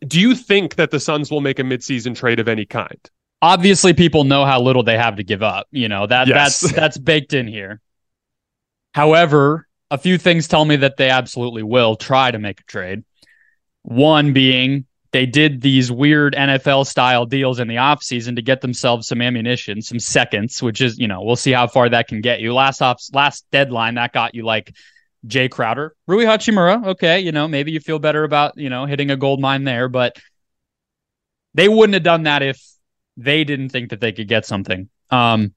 [0.01, 3.11] Do you think that the Suns will make a midseason trade of any kind?
[3.45, 5.67] Obviously, people know how little they have to give up.
[5.71, 6.61] You know that yes.
[6.61, 7.83] that's that's baked in here.
[8.95, 13.05] However, a few things tell me that they absolutely will try to make a trade.
[13.83, 19.09] One being they did these weird NFL style deals in the offseason to get themselves
[19.09, 22.41] some ammunition, some seconds, which is, you know, we'll see how far that can get
[22.41, 22.55] you.
[22.55, 24.75] Last off last deadline, that got you like
[25.27, 26.87] Jae Crowder, Rui Hachimura.
[26.87, 29.91] Okay, you know, maybe you feel better about, you know, hitting a gold mine there,
[29.91, 30.19] but
[31.53, 32.74] they wouldn't have done that if
[33.17, 34.89] they didn't think that they could get something.
[35.11, 35.55] Um,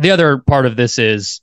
[0.00, 1.40] the other part of this is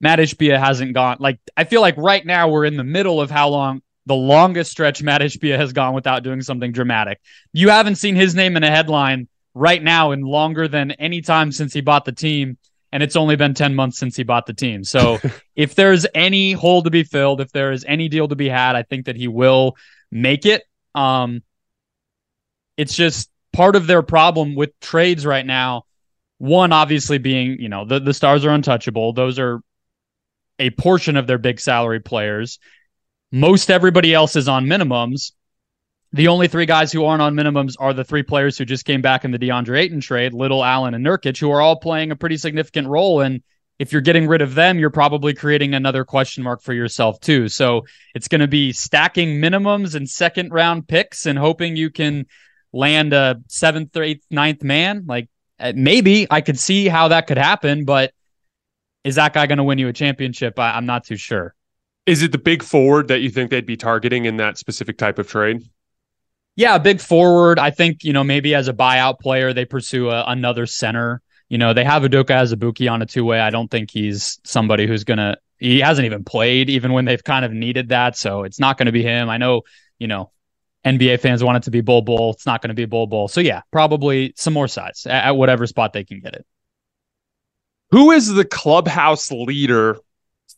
[0.00, 3.30] Mat Ishbia hasn't gone like I feel like right now we're in the middle of
[3.30, 7.20] how long the longest stretch Mat Ishbia has gone without doing something dramatic.
[7.52, 11.50] You haven't seen his name in a headline right now in longer than any time
[11.50, 12.56] since he bought the team.
[12.92, 14.84] And it's only been 10 months since he bought the team.
[14.84, 15.18] So
[15.56, 18.76] if there's any hole to be filled, if there is any deal to be had,
[18.76, 19.76] I think that he will
[20.10, 20.62] make it.
[20.94, 21.42] Um,
[22.76, 25.84] it's just part of their problem with trades right now.
[26.36, 29.14] One, obviously, being, you know, the, the stars are untouchable.
[29.14, 29.60] Those are
[30.58, 32.58] a portion of their big salary players.
[33.32, 35.32] Most everybody else is on minimums.
[36.12, 39.00] The only three guys who aren't on minimums are the three players who just came
[39.00, 42.16] back in the DeAndre Ayton trade, Little, Allen, and Nurkic, who are all playing a
[42.16, 43.22] pretty significant role.
[43.22, 43.42] And
[43.78, 47.48] if you're getting rid of them, you're probably creating another question mark for yourself too.
[47.48, 52.26] So it's going to be stacking minimums and second round picks and hoping you can
[52.76, 55.04] land a seventh or eighth, ninth man.
[55.06, 58.12] Like uh, maybe I could see how that could happen, but
[59.02, 60.58] is that guy going to win you a championship?
[60.58, 61.54] I, I'm not too sure.
[62.06, 65.18] Is it the big forward that you think they'd be targeting in that specific type
[65.18, 65.62] of trade?
[66.54, 67.58] Yeah, big forward.
[67.58, 71.20] I think, you know, maybe as a buyout player, they pursue a, another center.
[71.48, 73.40] You know, they have Udoka Azubuike on a two way.
[73.40, 77.22] I don't think he's somebody who's going to, he hasn't even played even when they've
[77.22, 78.16] kind of needed that.
[78.16, 79.28] So it's not going to be him.
[79.28, 79.62] I know,
[79.98, 80.30] you know,
[80.84, 82.32] NBA fans want it to be Bol Bol.
[82.32, 83.28] It's not going to be Bol Bol.
[83.28, 86.46] So yeah, probably some more size at, at whatever spot they can get it.
[87.90, 89.98] Who is the clubhouse leader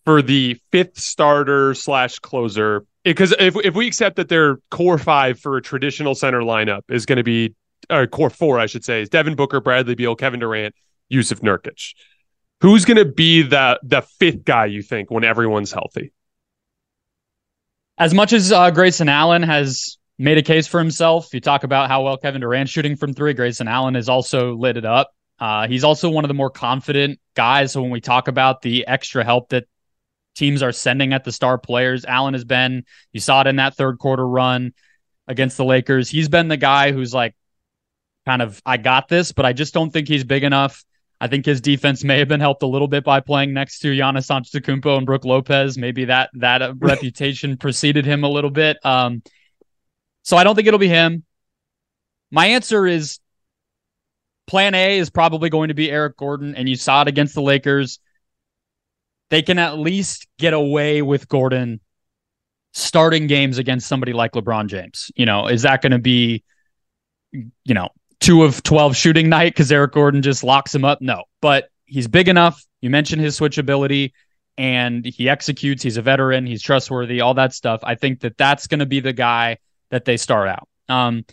[0.05, 5.39] for the fifth starter slash closer because if if we accept that their core five
[5.39, 7.55] for a traditional center lineup is going to be
[7.91, 10.75] or core four, I should say, is Devin Booker, Bradley Beal, Kevin Durant,
[11.13, 11.95] Jusuf Nurkic.
[12.61, 16.13] Who's going to be the the fifth guy you think when everyone's healthy?
[17.97, 21.89] As much as uh, Grayson Allen has made a case for himself, you talk about
[21.89, 23.35] how well Kevin Durant shooting from three.
[23.35, 25.11] Grayson Allen has also lit it up.
[25.39, 27.73] Uh, he's also one of the more confident guys.
[27.73, 29.67] So when we talk about the extra help that
[30.39, 32.05] teams are sending at the star players.
[32.05, 34.73] Allen has been, you saw it in that third quarter run
[35.27, 36.09] against the Lakers.
[36.09, 37.35] He's been the guy who's like,
[38.25, 40.85] kind of, I got this, but I just don't think he's big enough.
[41.21, 43.89] I think his defense may have been helped a little bit by playing next to
[43.89, 45.77] Giannis Antetokounmpo and Brook Lopez.
[45.77, 48.79] Maybe that that reputation preceded him a little bit.
[48.85, 49.23] Um,
[50.23, 51.25] so I don't think it'll be him.
[52.31, 53.19] My answer is
[54.47, 57.43] Plan A is probably going to be Eric Gordon, and you saw it against the
[57.43, 57.99] Lakers
[59.31, 61.81] they can at least get away with Gordon
[62.73, 65.11] starting games against somebody like LeBron James.
[65.17, 66.45] You know, is that going to be,
[67.33, 71.01] you know, two of 12 shooting night because Eric Gordon just locks him up.
[71.01, 72.65] No, but he's big enough.
[72.81, 74.15] You mentioned his switch ability
[74.57, 75.83] and he executes.
[75.83, 76.47] He's a veteran.
[76.47, 77.81] He's trustworthy, all that stuff.
[77.83, 79.59] I think that that's going to be the guy
[79.91, 80.69] that they start out.
[80.89, 81.25] Um,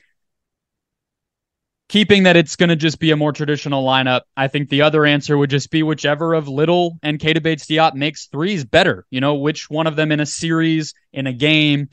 [1.88, 5.06] keeping that it's going to just be a more traditional lineup, I think the other
[5.06, 9.06] answer would just be whichever of Little and Keita Bates Diop makes threes better.
[9.10, 11.90] You know, which one of them in a series, in a game,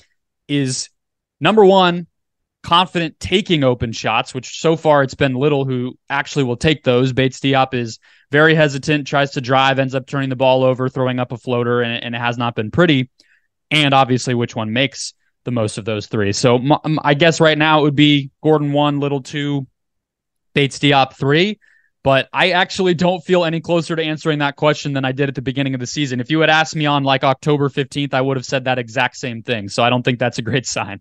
[0.49, 0.89] is
[1.41, 2.07] number one,
[2.63, 7.13] confident taking open shots, which so far it's been Little who actually will take those.
[7.13, 7.99] Bates Diop is
[8.31, 11.83] very hesitant, tries to drive, ends up turning the ball over, throwing up a floater,
[11.83, 13.11] and, and it has not been pretty.
[13.71, 15.13] And obviously, which one makes
[15.45, 16.33] the most of those three?
[16.33, 16.61] So
[17.03, 19.67] I guess right now it would be Gordon one, Little two,
[20.55, 21.59] Bates Diop three.
[22.05, 25.37] But I actually don't feel any closer to answering that question than I did at
[25.37, 26.19] the beginning of the season.
[26.21, 29.17] If you had asked me on like October 15th, I would have said that exact
[29.17, 29.69] same thing.
[29.69, 31.01] So I don't think that's a great sign.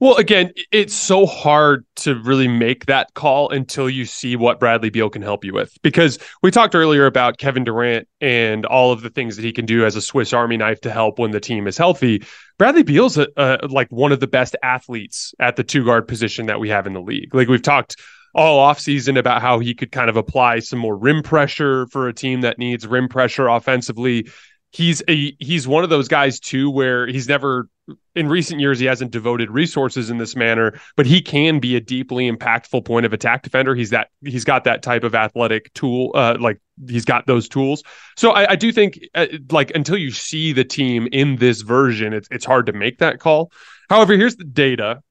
[0.00, 4.88] Well, again, it's so hard to really make that call until you see what Bradley
[4.88, 5.76] Beal can help you with.
[5.82, 9.66] Because we talked earlier about Kevin Durant and all of the things that he can
[9.66, 12.24] do as a Swiss Army knife to help when the team is healthy.
[12.56, 16.46] Bradley Beal's a, a, like one of the best athletes at the two guard position
[16.46, 17.34] that we have in the league.
[17.34, 17.96] Like we've talked
[18.34, 22.14] all offseason about how he could kind of apply some more rim pressure for a
[22.14, 24.30] team that needs rim pressure offensively.
[24.72, 27.68] He's a he's one of those guys too where he's never
[28.14, 31.80] in recent years he hasn't devoted resources in this manner, but he can be a
[31.80, 33.74] deeply impactful point of attack defender.
[33.74, 37.82] He's that he's got that type of athletic tool, uh, like he's got those tools.
[38.16, 42.12] So I, I do think uh, like until you see the team in this version,
[42.12, 43.50] it's it's hard to make that call.
[43.88, 45.02] However, here's the data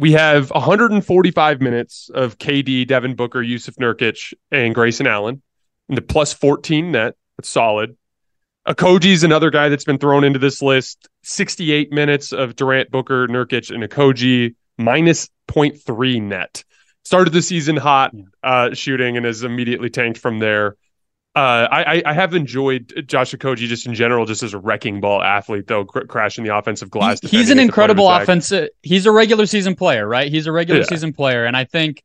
[0.00, 5.42] we have 145 minutes of KD, Devin Booker, Jusuf Nurkic, and Grayson Allen,
[5.90, 7.16] and the plus 14 net.
[7.36, 7.98] That's solid.
[8.66, 11.08] Is another guy that's been thrown into this list.
[11.22, 16.64] 68 minutes of Durant, Booker, Nurkic, and Okogie, minus 0.3 net.
[17.04, 20.76] Started the season hot uh, shooting and has immediately tanked from there.
[21.34, 25.22] Uh, I, I have enjoyed Josh Okogie just in general, just as a wrecking ball
[25.22, 27.20] athlete, though cr- crashing the offensive glass.
[27.20, 28.70] He, he's an incredible offensive.
[28.82, 30.30] He's a regular season player, right?
[30.30, 30.86] He's a regular yeah.
[30.86, 32.02] season player, and I think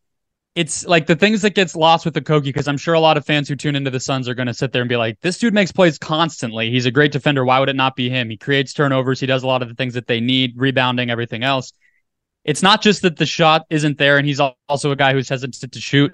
[0.55, 3.25] it's like the things that gets lost with Okogie because I'm sure a lot of
[3.25, 5.37] fans who tune into the Suns are going to sit there and be like, "This
[5.37, 6.71] dude makes plays constantly.
[6.71, 7.43] He's a great defender.
[7.43, 8.29] Why would it not be him?
[8.29, 9.19] He creates turnovers.
[9.19, 11.73] He does a lot of the things that they need, rebounding, everything else."
[12.45, 15.73] It's not just that the shot isn't there, and he's also a guy who's hesitant
[15.73, 16.13] to shoot.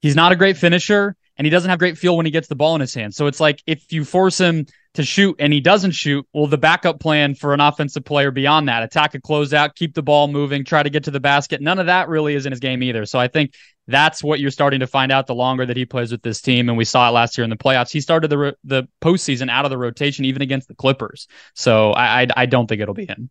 [0.00, 2.54] He's not a great finisher and he doesn't have great feel when he gets the
[2.54, 3.14] ball in his hand.
[3.14, 6.58] So it's like if you force him to shoot and he doesn't shoot, well, the
[6.58, 10.64] backup plan for an offensive player beyond that, attack a closeout, keep the ball moving,
[10.64, 11.60] try to get to the basket.
[11.60, 13.04] None of that really is in his game either.
[13.04, 13.54] So I think
[13.86, 16.68] that's what you're starting to find out the longer that he plays with this team.
[16.68, 17.90] And we saw it last year in the playoffs.
[17.90, 21.28] He started the the postseason out of the rotation, even against the Clippers.
[21.54, 23.30] So I, I, I don't think it'll be him.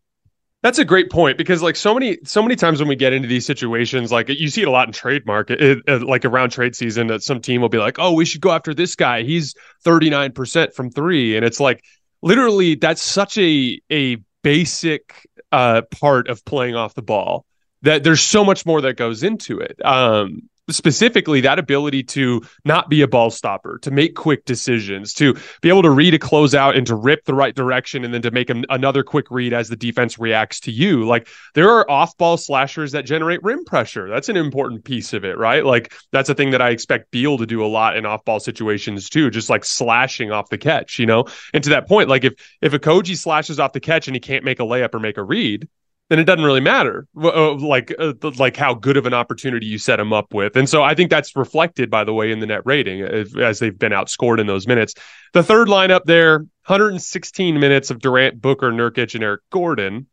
[0.66, 3.28] That's a great point because like so many so many times when we get into
[3.28, 6.50] these situations, like you see it a lot in trade market, it, it, like around
[6.50, 9.22] trade season, that some team will be like, "Oh, we should go after this guy.
[9.22, 11.36] He's thirty nine percent from three.
[11.36, 11.84] and it's like
[12.24, 17.46] literally that's such a a basic uh, part of playing off the ball
[17.84, 19.80] that there's so much more that goes into it.
[19.86, 25.36] Um, specifically that ability to not be a ball stopper, to make quick decisions, to
[25.62, 28.32] be able to read a closeout and to rip the right direction and then to
[28.32, 31.06] make another quick read as the defense reacts to you.
[31.06, 34.10] Like there are off ball slashers that generate rim pressure.
[34.10, 35.66] That's an important piece of it, right?
[35.66, 38.40] Like that's a thing that I expect Beal to do a lot in off ball
[38.40, 41.26] situations too, just like slashing off the catch, you know?
[41.54, 44.44] And to that point, like if if Okogie slashes off the catch and he can't
[44.44, 45.68] make a layup or make a read,
[46.10, 49.78] then it doesn't really matter uh, like uh, like how good of an opportunity you
[49.78, 50.56] set them up with.
[50.56, 53.78] And so i think that's reflected by the way in the net rating as they've
[53.78, 54.94] been outscored in those minutes.
[55.34, 60.08] The third lineup there 116 minutes of durant booker nurkic and eric gordon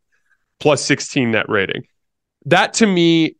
[0.59, 1.83] plus 16 net rating.
[2.45, 3.35] That to me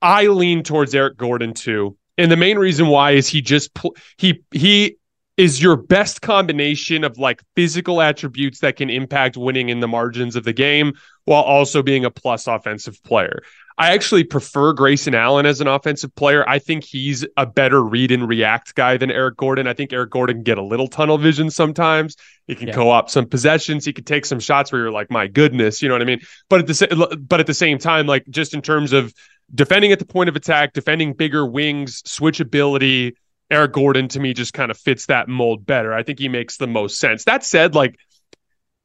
[0.00, 1.96] i lean towards eric gordon too.
[2.16, 4.97] And the main reason why is he just pl- he he
[5.38, 10.34] is your best combination of like physical attributes that can impact winning in the margins
[10.34, 10.92] of the game
[11.24, 13.40] while also being a plus offensive player.
[13.80, 16.46] I actually prefer Grayson Allen as an offensive player.
[16.48, 19.68] I think he's a better read and react guy than Eric Gordon.
[19.68, 22.16] I think Eric Gordon can get a little tunnel vision sometimes.
[22.48, 22.74] He can yeah.
[22.74, 23.84] co-op some possessions.
[23.84, 26.20] He could take some shots where you're like, my goodness, you know what I mean?
[26.48, 29.14] But at the but at the same time, like just in terms of
[29.54, 33.12] defending at the point of attack, defending bigger wings, switchability,
[33.50, 35.92] Eric Gordon to me just kind of fits that mold better.
[35.92, 37.24] I think he makes the most sense.
[37.24, 37.96] That said, like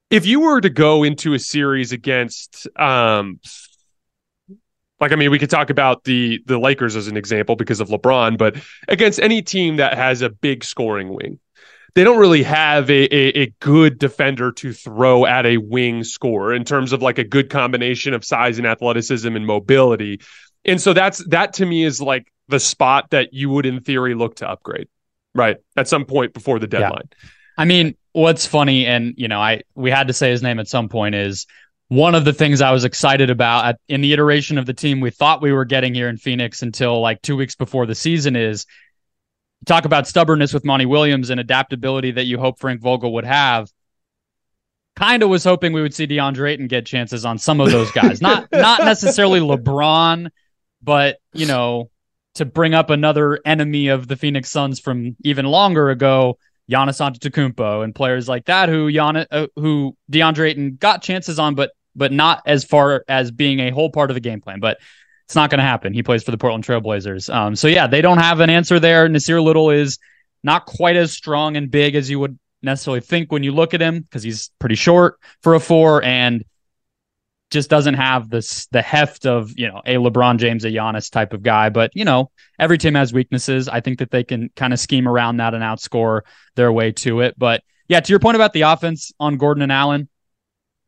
[0.09, 3.39] if you were to go into a series against um
[4.99, 7.89] like I mean we could talk about the the Lakers as an example because of
[7.89, 8.55] LeBron, but
[8.88, 11.39] against any team that has a big scoring wing,
[11.95, 16.53] they don't really have a, a, a, good defender to throw at a wing score
[16.53, 20.20] in terms of like a good combination of size and athleticism and mobility
[20.66, 24.15] And so that's that to me is like the spot that you would in theory
[24.15, 24.87] look to upgrade,
[25.33, 25.57] right?
[25.77, 27.09] At some point before the deadline.
[27.11, 27.29] Yeah.
[27.57, 30.67] I mean, what's funny, and you know, I we had to say his name at
[30.67, 31.45] some point is
[31.89, 34.99] one of the things I was excited about at, in the iteration of the team
[34.99, 38.35] we thought we were getting here in Phoenix until like two weeks before the season
[38.35, 38.65] is
[39.65, 43.71] talk about stubbornness with Monty Williams and adaptability that you hope Frank Vogel would have.
[44.95, 47.91] Kind of was hoping we would see DeAndre Ayton get chances on some of those
[47.91, 50.29] guys, not not necessarily LeBron,
[50.81, 51.89] but you know,
[52.36, 56.38] to bring up another enemy of the Phoenix Suns from even longer ago,
[56.71, 61.55] Giannis Antetokounmpo and players like that who Giannis, uh, who DeAndre Ayton got chances on,
[61.55, 64.59] but but not as far as being a whole part of the game plan.
[64.59, 64.79] But
[65.25, 65.93] it's not going to happen.
[65.93, 67.34] He plays for the Portland Trailblazers.
[67.34, 69.07] Um, so yeah, they don't have an answer there.
[69.07, 69.99] Nassir Little is
[70.43, 73.81] not quite as strong and big as you would necessarily think when you look at
[73.81, 76.43] him because he's pretty short for a four and
[77.53, 81.33] just doesn't have this the heft of you know a LeBron James, a Giannis type
[81.33, 81.69] of guy.
[81.69, 83.69] But you know every team has weaknesses.
[83.69, 86.21] I think that they can kind of scheme around that and outscore
[86.55, 87.35] their way to it.
[87.37, 90.09] But yeah, to your point about the offense on Gordon and Allen,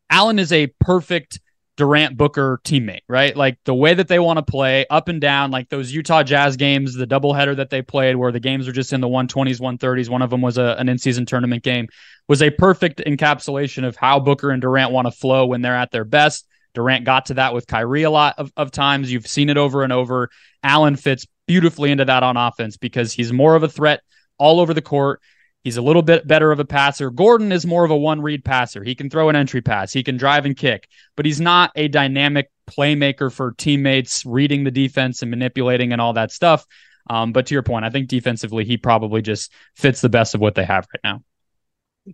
[0.10, 1.40] Allen is a perfect
[1.78, 3.36] Durant Booker teammate, right?
[3.36, 6.56] Like the way that they want to play up and down, like those Utah Jazz
[6.56, 10.10] games, the doubleheader that they played where the games were just in the 120s, 130s.
[10.10, 11.88] One of them was a, an in season tournament game,
[12.30, 15.92] was a perfect encapsulation of how Booker and Durant want to flow when they're at
[15.92, 16.48] their best.
[16.76, 19.12] Durant got to that with Kyrie a lot of, of times.
[19.12, 20.30] You've seen it over and over.
[20.64, 24.02] Allen fits beautifully into that on offense because he's more of a threat
[24.38, 25.22] all over the court.
[25.64, 27.10] He's a little bit better of a passer.
[27.10, 28.84] Gordon is more of a one read passer.
[28.84, 31.88] He can throw an entry pass, he can drive and kick, but he's not a
[31.88, 36.66] dynamic playmaker for teammates, reading the defense and manipulating and all that stuff.
[37.10, 40.42] Um, but to your point, I think defensively, he probably just fits the best of
[40.42, 41.24] what they have right now.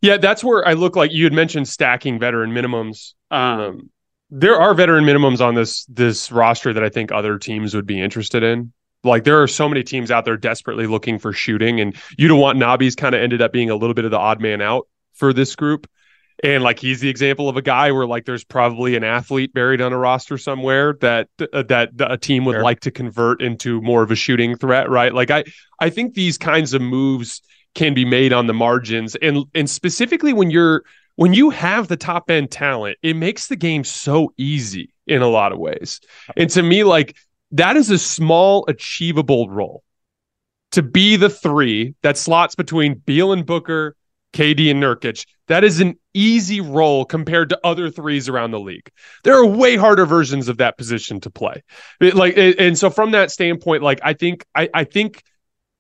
[0.02, 3.14] Yeah, that's where I look like you had mentioned stacking veteran minimums.
[3.30, 3.90] Um,
[4.32, 8.00] there are veteran minimums on this this roster that I think other teams would be
[8.00, 8.72] interested in.
[9.04, 12.96] Like there are so many teams out there desperately looking for shooting, and Yuta Watanabe's
[12.96, 15.56] kind of ended up being a little bit of the odd man out for this
[15.56, 15.88] group.
[16.44, 19.82] And like he's the example of a guy where like there's probably an athlete buried
[19.82, 22.64] on a roster somewhere that uh, that a team would sure.
[22.64, 25.14] like to convert into more of a shooting threat, right?
[25.14, 25.44] Like I
[25.80, 27.42] I think these kinds of moves
[27.76, 30.84] can be made on the margins, and and specifically when you're
[31.22, 35.28] when you have the top end talent, it makes the game so easy in a
[35.28, 36.02] lot of ways.
[36.36, 37.16] And to me, like
[37.52, 39.84] that is a small, achievable role
[40.72, 43.96] to be the three that slots between Beal and Booker,
[44.34, 45.28] KD and Nurkic.
[45.48, 48.90] That is an easy role compared to other threes around the league.
[49.24, 51.62] There are way harder versions of that position to play.
[52.00, 55.22] It, like, and so from that standpoint, like I think, I, I think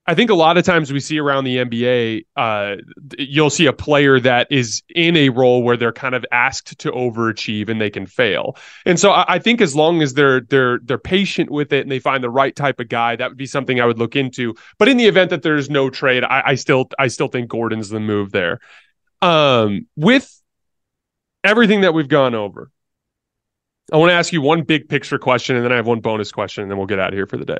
[0.08, 2.78] I think a lot of times we see around the NBA, uh,
[3.20, 6.91] you'll see a player that is in a role where they're kind of asked to
[6.91, 8.58] overachieve and they can fail.
[8.86, 11.91] And so I, I, think as long as they're they're they're patient with it and
[11.91, 14.56] they find the right type of guy, that would be something I would look into.
[14.80, 17.89] But in the event that there's no trade, I, I still I still think Gordon's
[17.89, 18.60] the move there.
[19.22, 20.41] Um, with
[21.43, 22.72] everything that we've gone over,
[23.93, 26.32] I want to ask you one big picture question, and then I have one bonus
[26.32, 27.60] question, and then we'll get out of here for the day.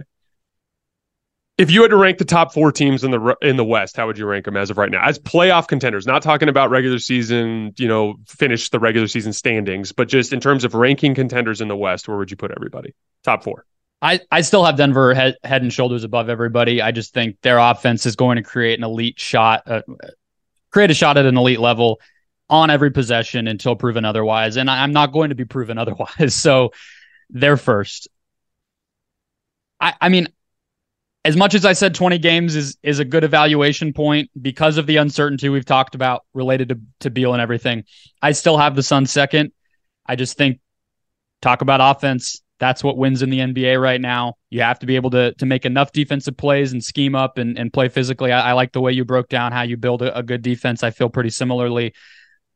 [1.62, 4.08] If you had to rank the top four teams in the in the West, how
[4.08, 5.08] would you rank them as of right now?
[5.08, 9.92] As playoff contenders, not talking about regular season, you know, finish the regular season standings,
[9.92, 12.96] but just in terms of ranking contenders in the West, where would you put everybody?
[13.24, 13.66] Top four.
[14.02, 16.82] I, I still have Denver head, head and shoulders above everybody.
[16.82, 19.84] I just think their offense is going to create an elite shot, uh,
[20.72, 22.02] create a shot at an elite level
[22.50, 24.58] on every possession until proven otherwise.
[24.58, 26.34] And I, I'm not going to be proven otherwise.
[26.34, 26.72] So
[27.30, 28.08] they're first.
[29.80, 30.28] I, I mean,
[31.24, 34.88] as much as I said 20 games is is a good evaluation point because of
[34.88, 37.84] the uncertainty we've talked about related to, to Beal and everything,
[38.22, 39.52] I still have the Suns second.
[40.06, 40.60] I just think
[41.42, 42.42] talk about offense.
[42.60, 44.36] That's what wins in the NBA right now.
[44.50, 47.58] You have to be able to to make enough defensive plays and scheme up and,
[47.58, 48.32] and play physically.
[48.32, 50.84] I, I like the way you broke down how you build a, a good defense.
[50.84, 51.94] I feel pretty similarly.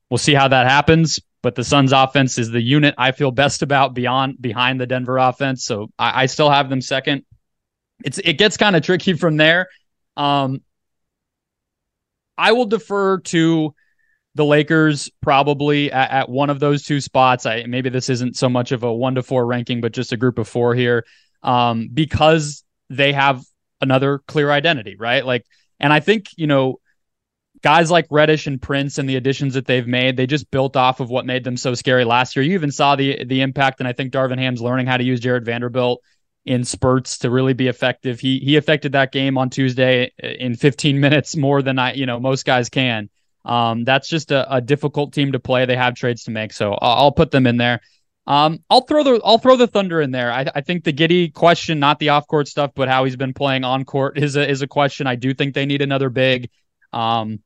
[0.10, 1.20] We'll see how that happens.
[1.44, 5.20] But the Suns offense is the unit I feel best about beyond behind the Denver
[5.20, 5.66] offense.
[5.66, 7.24] So I, I still have them second
[8.04, 9.68] it's it gets kind of tricky from there.
[10.18, 10.62] Um,
[12.38, 13.74] I will defer to
[14.36, 17.46] the Lakers probably at, at, one of those two spots.
[17.46, 20.18] I maybe this isn't so much of a one to four ranking, but just a
[20.18, 21.06] group of four here,
[21.42, 23.44] um, because they have
[23.82, 25.26] another clear identity, right?
[25.26, 25.46] Like,
[25.80, 26.80] and I think you know,
[27.62, 31.00] guys like Reddish and Prince and the additions that they've made, they just built off
[31.00, 32.44] of what made them so scary last year.
[32.44, 35.22] You even saw the the impact, and I think Darvin Ham's learning how to use
[35.22, 36.02] Jarred Vanderbilt
[36.46, 38.20] in spurts to really be effective.
[38.20, 42.20] He he affected that game on Tuesday in 15 minutes more than I you know
[42.20, 43.10] most guys can.
[43.44, 45.66] Um, that's just a, a, difficult team to play.
[45.66, 47.80] They have trades to make, so I'll, put them in there.
[48.26, 50.32] Um, I'll throw the I'll throw the Thunder in there.
[50.32, 53.36] I, I think the Giddey question, not the off court stuff, but how he's been
[53.36, 55.06] playing on court is a is a question.
[55.06, 56.50] I do think they need another big.
[56.92, 57.40] Um,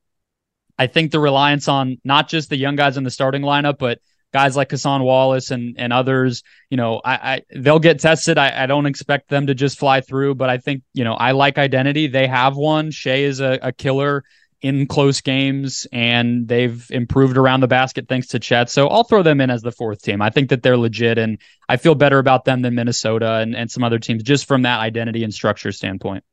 [0.78, 4.00] I think the reliance on not just the young guys in the starting lineup, but
[4.34, 8.38] guys like Cason Wallace and and others, you know, I, I they'll get tested.
[8.38, 11.32] I, I don't expect them to just fly through, but I think you know I
[11.32, 12.08] like identity.
[12.08, 12.92] They have one.
[12.92, 14.24] Shai is a, a killer
[14.62, 18.70] in close games and they've improved around the basket thanks to Chet.
[18.70, 20.22] So I'll throw them in as the fourth team.
[20.22, 21.38] I think that they're legit and
[21.70, 24.80] I feel better about them than Minnesota and, and some other teams just from that
[24.80, 26.24] identity and structure standpoint.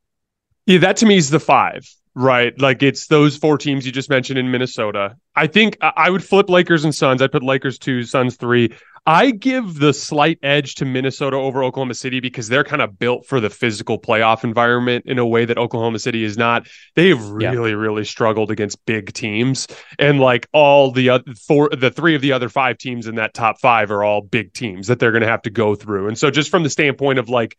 [0.66, 2.58] Yeah, that to me is the five, right?
[2.58, 5.16] Like it's those four teams you just mentioned in Minnesota.
[5.36, 7.20] I think I would flip Lakers and Suns.
[7.20, 8.72] I'd put Lakers two, Suns three.
[9.08, 13.24] I give the slight edge to Minnesota over Oklahoma City because they're kind of built
[13.26, 16.66] for the physical playoff environment in a way that Oklahoma City is not.
[16.96, 17.76] They've really, yeah.
[17.76, 22.32] really struggled against big teams, and like all the other four, the three of the
[22.32, 25.28] other five teams in that top five are all big teams that they're going to
[25.28, 26.08] have to go through.
[26.08, 27.56] And so, just from the standpoint of like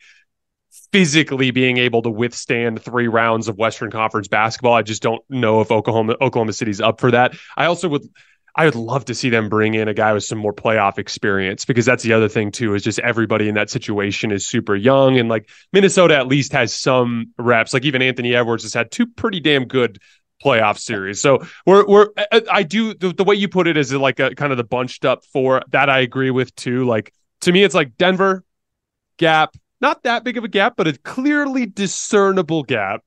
[0.92, 5.60] physically being able to withstand three rounds of Western Conference basketball, I just don't know
[5.60, 7.34] if Oklahoma Oklahoma City's up for that.
[7.56, 8.08] I also would
[8.58, 11.64] I would love to see them bring in a guy with some more playoff experience
[11.64, 15.16] because that's the other thing too is just everybody in that situation is super young
[15.16, 17.72] and like Minnesota at least has some reps.
[17.72, 20.00] Like even Anthony Edwards has had two pretty damn good
[20.44, 21.20] playoff series.
[21.20, 22.08] So we're we're
[22.50, 25.04] I do the, the way you put it is like a kind of the bunched
[25.04, 26.84] up four that I agree with too.
[26.84, 27.12] Like
[27.42, 28.44] to me it's like Denver
[29.18, 33.02] gap, not that big of a gap, but a clearly discernible gap.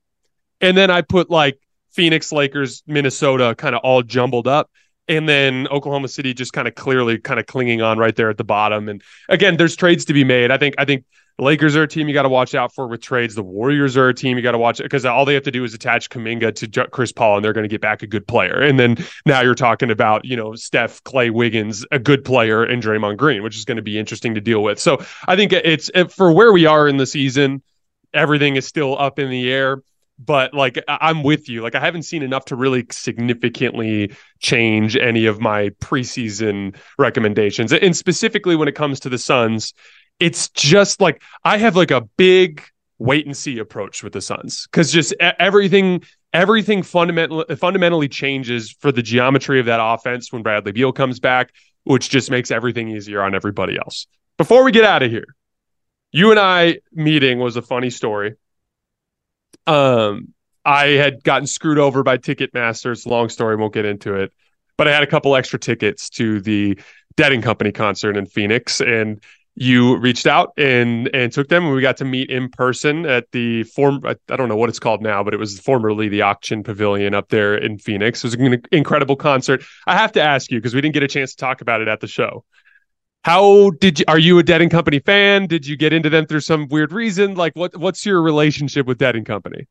[0.60, 1.60] And then I put like
[1.92, 4.70] Phoenix, Lakers, Minnesota kind of all jumbled up
[5.08, 8.38] and then Oklahoma City just kind of clearly kind of clinging on right there at
[8.38, 8.88] the bottom.
[8.88, 10.52] And again, there's trades to be made.
[10.52, 11.06] I think I think
[11.40, 13.36] Lakers are a team you got to watch out for with trades.
[13.36, 15.64] The Warriors are a team you got to watch because all they have to do
[15.64, 18.60] is attach Kuminga to Chris Paul, and they're going to get back a good player.
[18.62, 22.82] And then now you're talking about you know Steph, Clay, Wiggins, a good player, and
[22.82, 24.80] Draymond Green, which is going to be interesting to deal with.
[24.80, 27.62] So I think it's for where we are in the season,
[28.14, 29.82] everything is still up in the air
[30.24, 31.62] but like I'm with you.
[31.62, 37.74] Like I haven't seen enough to really significantly change any of my preseason recommendations.
[37.74, 39.74] And specifically when it comes to the Suns,
[40.22, 42.64] it's just like I have like a big
[43.00, 46.04] wait and see approach with the Suns cuz just everything
[46.34, 51.52] everything fundamentally fundamentally changes for the geometry of that offense when Bradley Beal comes back,
[51.84, 54.08] which just makes everything easier on everybody else.
[54.38, 55.36] Before we get out of here,
[56.12, 58.36] you and I meeting was a funny story
[59.68, 60.34] um,
[60.66, 62.92] I had gotten screwed over by Ticketmaster.
[62.92, 64.32] It's a long story, won't get into it.
[64.78, 66.80] But I had a couple extra tickets to the
[67.16, 69.24] Dead and Company concert in Phoenix, and
[69.56, 73.30] you reached out and and took them, and we got to meet in person at
[73.32, 74.02] the form.
[74.06, 77.30] I don't know what it's called now, but it was formerly the Ak-Chin Pavilion up
[77.30, 78.24] there in Phoenix.
[78.24, 79.64] It was an incredible concert.
[79.86, 81.88] I have to ask you because we didn't get a chance to talk about it
[81.88, 82.45] at the show.
[83.24, 84.06] How did you?
[84.08, 85.47] Are you a Dead and Company fan?
[85.47, 87.36] Did you get into them through some weird reason?
[87.36, 89.68] Like, what what's your relationship with Dead and Company?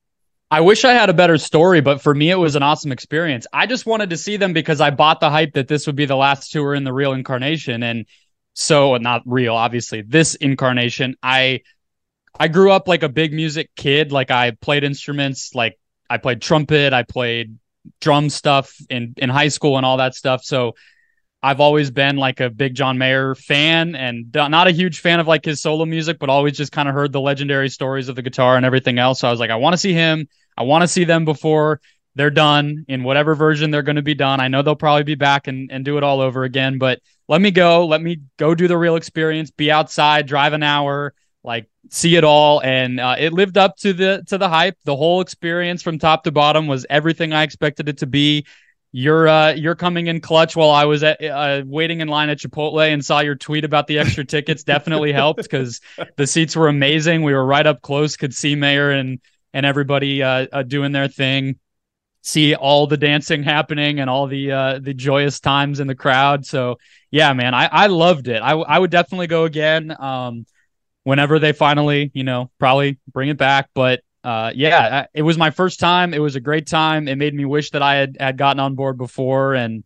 [0.53, 3.47] I wish I had a better story, but for me, it was an awesome experience.
[3.53, 6.07] I just wanted to see them because I bought the hype that this would be
[6.07, 8.07] the last tour in the real incarnation, and
[8.55, 10.03] so not real, obviously.
[10.03, 11.61] This incarnation, I
[12.39, 14.13] I grew up like a big music kid.
[14.13, 15.79] Like I played instruments, like
[16.09, 17.59] I played trumpet, I played
[18.01, 20.45] drum stuff in in high school and all that stuff.
[20.45, 20.75] So
[21.43, 25.27] I've always been like a big John Mayer fan and not a huge fan of
[25.27, 28.23] like his solo music, but always just kind of heard the legendary stories of the
[28.23, 29.21] guitar and everything else.
[29.21, 30.29] So I was like, I want to see him.
[30.57, 31.81] I want to see them before
[32.15, 34.41] they're done in whatever version they're going to be done.
[34.41, 37.41] I know they'll probably be back and, and do it all over again, but let
[37.41, 37.87] me go.
[37.87, 42.25] Let me go do the real experience, be outside, drive an hour, like see it
[42.25, 42.61] all.
[42.63, 44.77] And uh, it lived up to the, to the hype.
[44.85, 48.45] The whole experience from top to bottom was everything I expected it to be
[48.93, 52.39] you're uh, you're coming in clutch while I was at, uh, waiting in line at
[52.39, 54.65] Chipotle and saw your tweet about the extra tickets.
[54.65, 55.81] Definitely helped because
[56.17, 57.23] the seats were amazing.
[57.23, 59.21] We were right up close, could see Mayer and
[59.53, 61.59] and everybody uh, uh, doing their thing,
[62.23, 66.47] see all the dancing happening and all the uh, the joyous times in the crowd.
[66.47, 66.79] So
[67.11, 68.41] yeah, man, I I loved it.
[68.43, 69.95] I I would definitely go again.
[69.99, 70.47] Um,
[71.05, 75.51] whenever they finally, you know, probably bring it back, but uh, yeah, it was my
[75.51, 76.13] first time.
[76.13, 77.09] It was a great time.
[77.09, 79.83] It made me wish that I had, had gotten on board before, and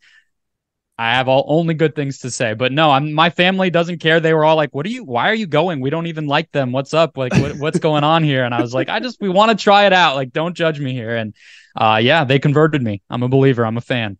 [0.96, 2.54] I have all only good things to say.
[2.54, 4.20] But no, I'm my family doesn't care.
[4.20, 5.04] They were all like, "What are you?
[5.04, 5.80] Why are you going?
[5.80, 6.70] We don't even like them.
[6.70, 7.16] What's up?
[7.16, 9.62] Like, what, what's going on here?" And I was like, "I just we want to
[9.62, 10.14] try it out.
[10.14, 11.34] Like, don't judge me here." And
[11.76, 13.02] uh, yeah, they converted me.
[13.10, 13.66] I'm a believer.
[13.66, 14.18] I'm a fan.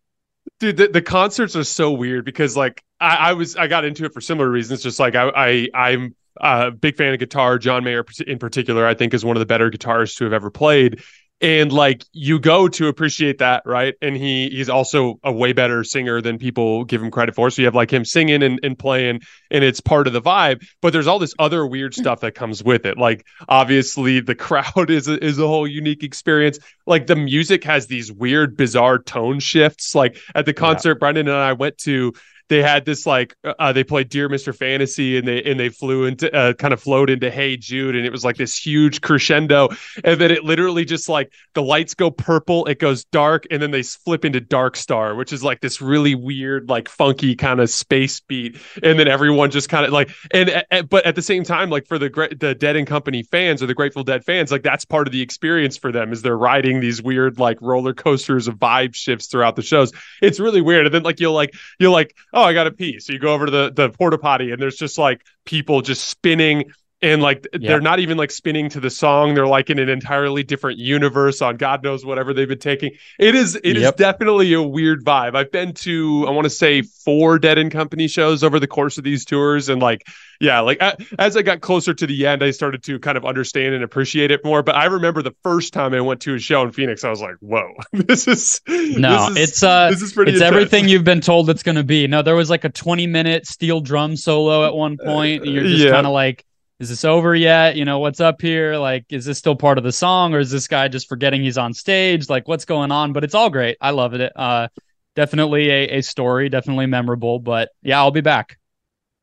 [0.59, 4.05] Dude, the, the concerts are so weird because like I, I was I got into
[4.05, 4.83] it for similar reasons.
[4.83, 7.59] Just like I, I I'm a big fan of guitar.
[7.59, 10.51] John Mayer, in particular, I think is one of the better guitarists to have ever
[10.51, 11.03] played.
[11.41, 13.95] And like you go to appreciate that right?
[14.01, 17.51] And he he's also a way better singer than people give him credit for.
[17.51, 19.21] So you have like him singing and, and playing
[19.51, 20.67] and it's part of the vibe.
[20.81, 22.01] But there's all this other weird hmm.
[22.01, 22.97] stuff that comes with it.
[22.97, 26.59] Like obviously the crowd is a, is a whole unique experience.
[26.87, 29.95] Like the music has these weird bizarre tone shifts.
[29.95, 31.01] Like at the concert yeah.
[31.01, 32.13] brendon and i went to
[32.49, 34.55] they had this like uh, they played Dear Mr.
[34.55, 38.05] Fantasy and they and they flew into uh, kind of flowed into Hey Jude and
[38.05, 39.69] it was like this huge crescendo
[40.03, 43.71] and then it literally just like the lights go purple, it goes dark, and then
[43.71, 47.71] they flip into Dark Star, which is like this really weird, like funky kind of
[47.71, 51.45] space beat, and then everyone just kind of like and, and but at the same
[51.45, 54.63] time, like for the the Dead and Company fans or the Grateful Dead fans, like
[54.63, 58.49] that's part of the experience for them is they're riding these weird like roller coasters
[58.49, 59.93] of vibe shifts throughout the shows.
[60.21, 63.01] It's really weird, and then like you'll like you'll like oh, I got to pee.
[63.01, 66.09] So you go over to the, the porta potty and there's just like people just
[66.09, 66.73] spinning
[67.05, 67.69] and like yeah.
[67.69, 71.43] they're not even like spinning to the song they're like in an entirely different universe
[71.43, 73.95] on god knows whatever they've been taking it is it yep.
[73.95, 77.71] is definitely a weird vibe i've been to i want to say four dead and
[77.71, 80.07] company shows over the course of these tours and like
[80.41, 80.81] yeah like
[81.19, 84.31] as i got closer to the end i started to kind of understand and appreciate
[84.31, 87.05] it more but i remember the first time i went to a show in phoenix
[87.05, 90.41] i was like whoa this is no this is, it's uh this is pretty it's
[90.41, 90.57] intense.
[90.57, 93.47] everything you've been told it's going to be no there was like a 20 minute
[93.47, 95.91] steel drum solo at one point and you're just yeah.
[95.91, 96.45] kind of like
[96.85, 97.77] is this over yet?
[97.77, 98.77] You know, what's up here?
[98.77, 101.57] Like, is this still part of the song or is this guy just forgetting he's
[101.57, 102.29] on stage?
[102.29, 103.15] Like, what's going on?
[103.15, 103.79] But it's all great.
[103.81, 104.31] I love it.
[104.37, 104.69] Uh,
[105.17, 107.39] definitely a, a story, definitely memorable.
[107.39, 108.59] But yeah, I'll be back.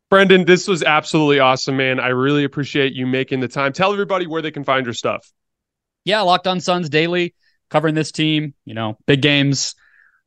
[0.09, 1.99] Brendon, this was absolutely awesome, man.
[1.99, 3.73] I really appreciate you making the time.
[3.73, 5.31] Tell everybody where they can find your stuff.
[6.03, 7.35] Yeah, Locked On Suns daily,
[7.69, 9.75] covering this team, you know, big games,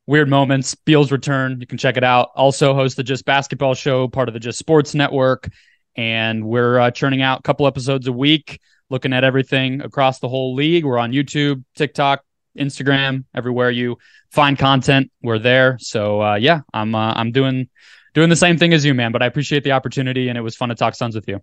[0.07, 1.61] weird moments, Beal's return.
[1.61, 2.31] You can check it out.
[2.37, 5.51] Also host the Just Basketball Show, part of the Just Sports Network
[5.97, 10.29] and we're uh, churning out a couple episodes a week, looking at everything across the
[10.29, 10.85] whole league.
[10.85, 12.25] We're on YouTube, TikTok,
[12.59, 13.99] Instagram, everywhere you
[14.31, 15.79] find content, we're there.
[15.81, 17.69] So uh, yeah, I'm uh, I'm doing
[18.15, 19.13] doing the same thing as you, man.
[19.13, 21.41] But I appreciate the opportunity, and it was fun to talk Suns with you.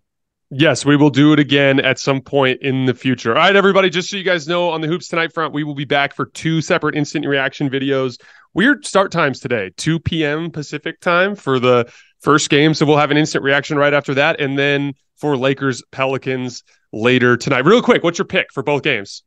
[0.53, 3.31] Yes, we will do it again at some point in the future.
[3.31, 5.75] All right, everybody, just so you guys know, on the Hoops Tonight front, we will
[5.75, 8.19] be back for two separate instant reaction videos.
[8.53, 10.51] Weird start times today, 2 p.m.
[10.51, 11.89] Pacific time for the
[12.21, 12.73] first game.
[12.73, 14.39] So we'll have an instant reaction right after that.
[14.39, 17.65] And then for Lakers Pelicans later tonight.
[17.65, 19.23] Real quick, what's your pick for both games?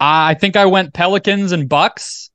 [0.00, 2.30] I think I went Pelicans and Bucks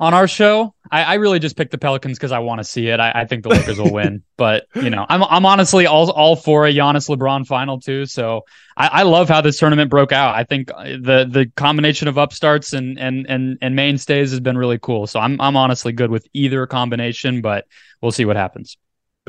[0.00, 0.74] on our show.
[0.90, 2.98] I, I really just picked the Pelicans because I want to see it.
[2.98, 6.34] I, I, think the Lakers will win, but you know, I'm I'm honestly all all
[6.34, 8.06] for a Giannis LeBron final too.
[8.06, 8.46] So
[8.76, 10.34] I, I love how this tournament broke out.
[10.34, 14.58] I think uh, the the combination of upstarts and and and and mainstays has been
[14.58, 15.06] really cool.
[15.06, 17.66] So I'm I'm honestly good with either combination, but
[18.00, 18.78] we'll see what happens.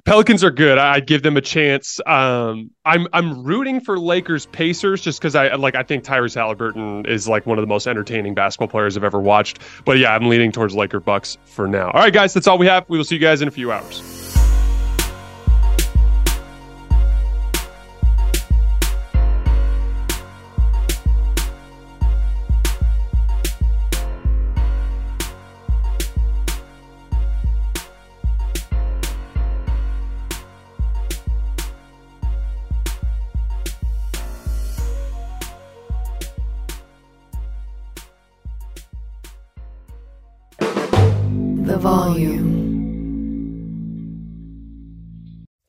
[0.04, 0.78] Pelicans are good.
[0.78, 2.00] I'd give them a chance.
[2.06, 7.08] Um, I'm I'm rooting for Lakers Pacers just because I like I think Tyrese Haliburton
[7.08, 9.60] is like one of the most entertaining basketball players I've ever watched.
[9.86, 11.92] But yeah, I'm leaning towards Laker Bucks for now.
[11.92, 12.86] All right, guys, that's all we have.
[12.89, 14.20] We will see you guys in a few hours.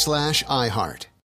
[0.00, 1.09] slash iHeart.